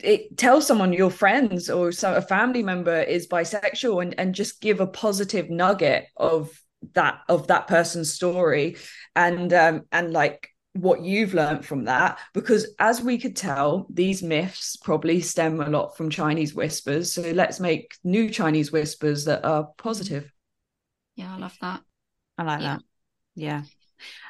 [0.00, 4.60] It tell someone your friends or so a family member is bisexual and and just
[4.60, 6.50] give a positive nugget of
[6.94, 8.76] that of that person's story
[9.16, 12.18] and um and like what you've learned from that.
[12.34, 17.14] Because as we could tell these myths probably stem a lot from chinese whispers.
[17.14, 20.30] So let's make new chinese whispers that are positive.
[21.16, 21.80] Yeah i love that.
[22.36, 22.76] I like yeah.
[22.76, 22.82] that.
[23.36, 23.62] Yeah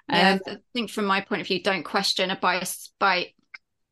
[0.09, 3.33] yeah, um, I think from my point of view, don't question a bias by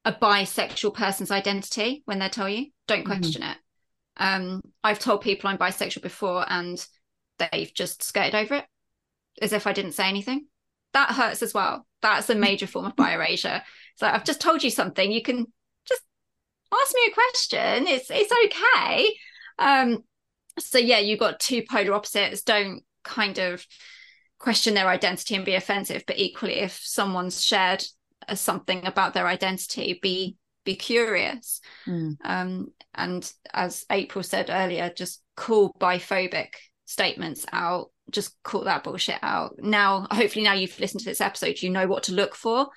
[0.05, 2.67] a bisexual person's identity when they tell you.
[2.87, 3.07] Don't mm-hmm.
[3.07, 3.53] question mm-hmm.
[3.53, 3.59] it.
[4.17, 6.85] Um, I've told people I'm bisexual before, and
[7.39, 8.65] they've just skirted over it
[9.41, 10.47] as if I didn't say anything.
[10.93, 11.87] That hurts as well.
[12.03, 13.63] That's a major form of bi erasure.
[13.97, 15.11] So I've just told you something.
[15.11, 15.47] You can
[15.87, 16.03] just
[16.73, 17.87] ask me a question.
[17.87, 19.15] It's it's okay.
[19.59, 20.05] Um,
[20.59, 22.43] so yeah, you've got two polar opposites.
[22.43, 23.65] Don't kind of
[24.41, 27.85] question their identity and be offensive but equally if someone's shared
[28.35, 31.61] something about their identity be be curious.
[31.87, 32.17] Mm.
[32.25, 36.49] um, and as april said earlier just call biphobic
[36.87, 39.55] statements out just call that bullshit out.
[39.59, 42.69] Now hopefully now you've listened to this episode you know what to look for.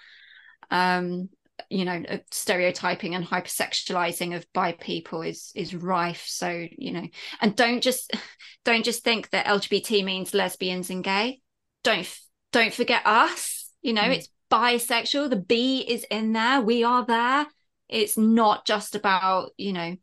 [0.72, 1.30] Um
[1.70, 6.26] you know stereotyping and hypersexualizing of bi people is is rife.
[6.28, 7.08] So you know
[7.42, 8.12] and don't just
[8.66, 11.42] don't just think that lgbt means lesbians and gay
[11.84, 12.20] don't
[12.52, 14.16] don't forget us you know mm.
[14.16, 17.46] it's bisexual the b is in there we are there
[17.90, 19.96] it's not just about you know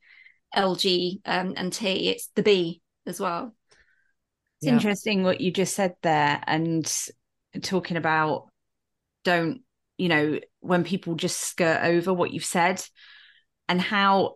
[0.57, 3.55] lg um, and t it's the b as well
[4.59, 4.72] it's yeah.
[4.72, 6.93] interesting what you just said there and
[7.62, 8.49] talking about
[9.24, 9.61] don't
[9.97, 12.83] you know when people just skirt over what you've said
[13.68, 14.35] and how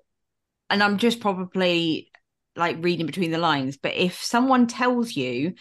[0.71, 2.11] and i'm just probably
[2.57, 5.55] like reading between the lines but if someone tells you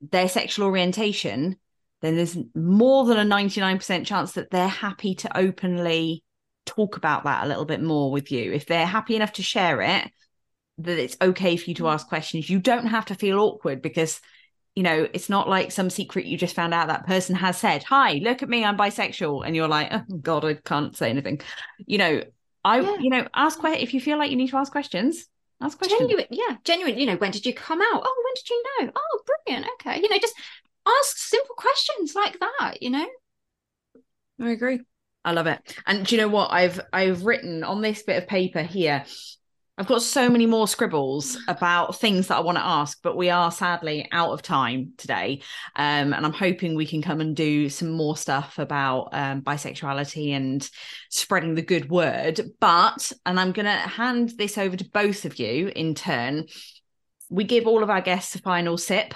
[0.00, 1.56] their sexual orientation,
[2.00, 6.22] then there's more than a 99% chance that they're happy to openly
[6.66, 8.52] talk about that a little bit more with you.
[8.52, 10.10] If they're happy enough to share it,
[10.78, 11.92] that it's okay for you to mm.
[11.92, 12.48] ask questions.
[12.48, 14.20] You don't have to feel awkward because
[14.78, 17.82] you know, it's not like some secret you just found out that person has said,
[17.82, 19.44] Hi, look at me, I'm bisexual.
[19.44, 21.40] And you're like, Oh God, I can't say anything.
[21.84, 22.22] You know,
[22.62, 22.96] I, yeah.
[23.00, 25.26] you know, ask if you feel like you need to ask questions,
[25.60, 26.00] Ask questions.
[26.00, 26.98] Genuine, yeah, genuine.
[26.98, 28.02] You know, when did you come out?
[28.04, 28.92] Oh, when did you know?
[28.94, 29.66] Oh, brilliant.
[29.80, 30.00] Okay.
[30.00, 30.34] You know, just
[30.86, 33.06] ask simple questions like that, you know?
[34.40, 34.80] I agree.
[35.24, 35.76] I love it.
[35.86, 36.52] And do you know what?
[36.52, 39.04] I've I've written on this bit of paper here
[39.78, 43.30] I've got so many more scribbles about things that I want to ask, but we
[43.30, 45.42] are sadly out of time today.
[45.76, 50.32] Um, and I'm hoping we can come and do some more stuff about um, bisexuality
[50.32, 50.68] and
[51.10, 52.40] spreading the good word.
[52.58, 56.46] But, and I'm going to hand this over to both of you in turn.
[57.30, 59.14] We give all of our guests a final sip.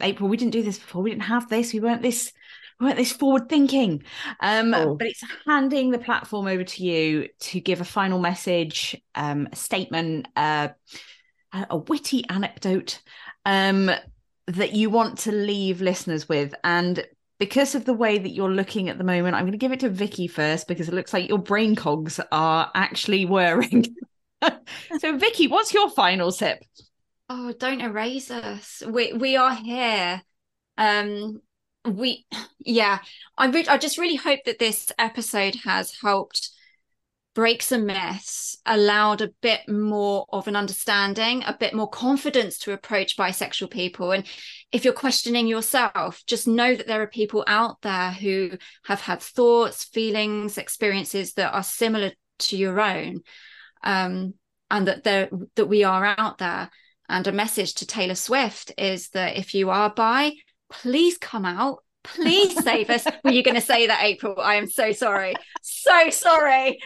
[0.00, 1.02] April, we didn't do this before.
[1.02, 1.72] We didn't have this.
[1.72, 2.32] We weren't this
[2.80, 4.02] weren't this forward thinking.
[4.40, 4.94] Um, oh.
[4.94, 9.56] but it's handing the platform over to you to give a final message um, a
[9.56, 10.68] statement uh,
[11.70, 13.00] a witty anecdote
[13.44, 13.90] um,
[14.46, 16.54] that you want to leave listeners with.
[16.64, 17.06] And
[17.38, 19.80] because of the way that you're looking at the moment i'm going to give it
[19.80, 23.84] to vikki first because it looks like your brain cogs are actually whirring.
[25.00, 26.62] So vikki what's your final sip
[27.28, 28.82] oh don't erase us.
[28.86, 30.22] We we are here.
[30.78, 31.40] Um
[31.86, 32.26] we
[32.58, 32.98] yeah
[33.38, 36.50] i re- i just really hope that this episode has helped
[37.36, 42.72] break some myths allowed a bit more of an understanding a bit more confidence to
[42.72, 44.10] approach bisexual people.
[44.10, 44.24] And
[44.72, 48.52] if you're questioning yourself just know that there are people out there who
[48.86, 53.20] have had thoughts feelings experiences that are similar to your own
[53.82, 54.32] um,
[54.70, 56.70] and that there that we are out there.
[57.06, 60.32] And a message to taylor swift is that if you are bi
[60.68, 64.68] please come out please save us were you going to say that april i am
[64.68, 66.78] so sorry so sorry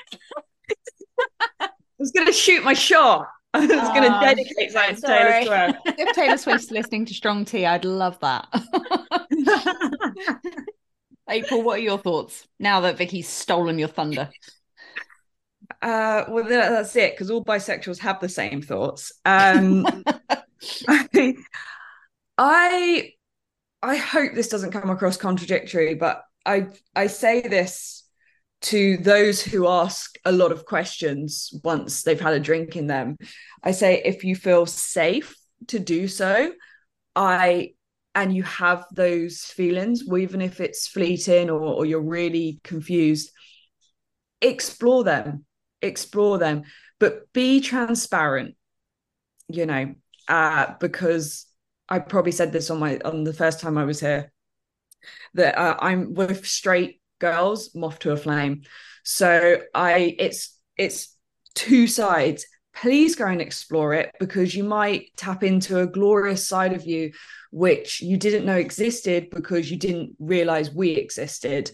[1.61, 1.69] i
[1.99, 5.99] was going to shoot my shot I was going to dedicate that to Taylor Swift.
[5.99, 8.47] if Taylor Swift's listening to Strong Tea, I'd love that.
[11.29, 14.31] April, what are your thoughts now that Vikki's stolen your thunder?
[15.83, 19.13] Uh, well, that's it because all bisexuals have the same thoughts.
[19.25, 20.05] Um,
[20.89, 21.35] I,
[22.39, 23.13] I
[23.83, 28.05] I hope this doesn't come across contradictory, but I I say this
[28.63, 33.17] to those who ask a lot of questions once they've had a drink in them.
[33.63, 35.35] I say if you feel safe
[35.69, 36.53] to do so,
[37.17, 37.75] I
[38.15, 43.31] and you have those feelings, even if it's fleeting or, or you're really confused,
[44.43, 45.45] explore them,
[45.81, 46.65] explore them,
[46.99, 48.57] but be transparent,
[49.49, 49.95] you know,
[50.29, 51.47] uh, because
[51.91, 54.33] I probably said this on my on the first time I was here
[55.35, 58.63] that uh, I'm with straight girls, moth to a flame.
[59.05, 61.17] So I it's it's
[61.55, 62.47] two sides.
[62.75, 67.13] Please go and explore it because you might tap into a glorious side of you
[67.51, 71.73] which you didn't know existed because you didn't realize we existed.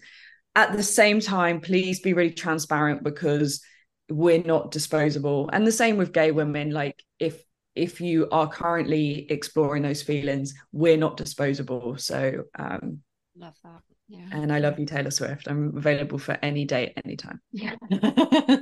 [0.55, 3.61] at the same time, please be really transparent because
[4.09, 5.51] we're not disposable.
[5.53, 6.71] And the same with gay women.
[6.71, 7.43] Like if
[7.77, 11.97] if you are currently exploring those feelings, we're not disposable.
[11.99, 13.01] So um
[13.37, 13.83] love that.
[14.09, 14.27] Yeah.
[14.31, 15.49] And I love you, Taylor Swift.
[15.49, 17.41] I'm available for any date, anytime.
[17.53, 17.74] Yeah.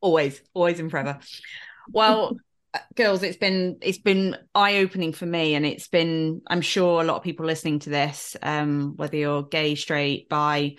[0.00, 1.18] always, always and forever.
[1.90, 2.36] Well,
[2.72, 7.00] uh, girls, it's been it's been eye opening for me, and it's been I'm sure
[7.00, 10.76] a lot of people listening to this, um, whether you're gay, straight, bi,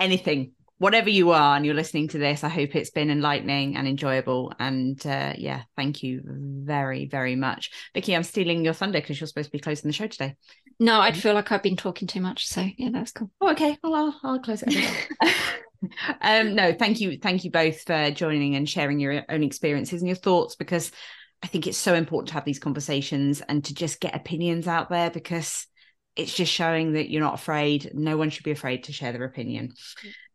[0.00, 3.86] anything, whatever you are, and you're listening to this, I hope it's been enlightening and
[3.86, 4.52] enjoyable.
[4.58, 8.14] And uh, yeah, thank you very very much, Vikki.
[8.16, 10.36] I'm stealing your thunder because you're supposed to be closing the show today.
[10.80, 12.46] No, I'd feel like I've been talking too much.
[12.46, 13.30] So yeah, that's cool.
[13.40, 13.76] Oh, okay.
[13.82, 15.08] Well, I'll, I'll close it.
[16.20, 20.08] um, no, thank you, thank you both for joining and sharing your own experiences and
[20.08, 20.92] your thoughts because
[21.42, 24.90] I think it's so important to have these conversations and to just get opinions out
[24.90, 25.66] there because
[26.16, 27.92] it's just showing that you're not afraid.
[27.94, 29.74] No one should be afraid to share their opinion.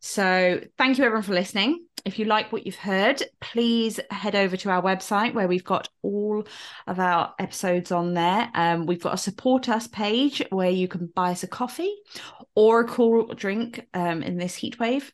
[0.06, 1.86] So, thank you everyone for listening.
[2.04, 5.88] If you like what you've heard, please head over to our website where we've got
[6.02, 6.44] all
[6.88, 8.52] of our episodes on there.
[8.54, 11.96] Um, we've got a support us page where you can buy us a coffee
[12.54, 15.10] or a cool drink um, in this heat wave,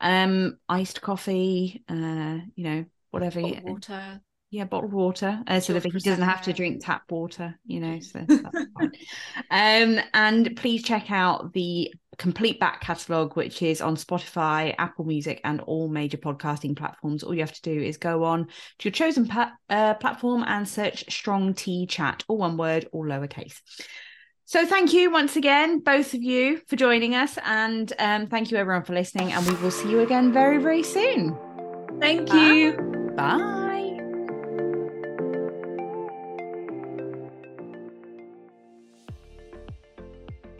[0.00, 3.40] um, iced coffee, uh, you know, whatever.
[3.40, 4.20] Hot water
[4.50, 8.00] yeah bottled water uh, so that he doesn't have to drink tap water you know
[8.00, 8.20] so
[9.50, 15.40] um and please check out the complete back catalogue which is on spotify apple music
[15.44, 17.22] and all major podcasting platforms.
[17.22, 20.68] All you have to do is go on to your chosen pa- uh, platform and
[20.68, 23.60] search strong tea chat all one word all lowercase.
[24.44, 28.56] So thank you once again both of you for joining us and um, thank you
[28.56, 31.36] everyone for listening and we will see you again very very soon.
[32.00, 32.72] Thank you.
[33.16, 33.67] Bye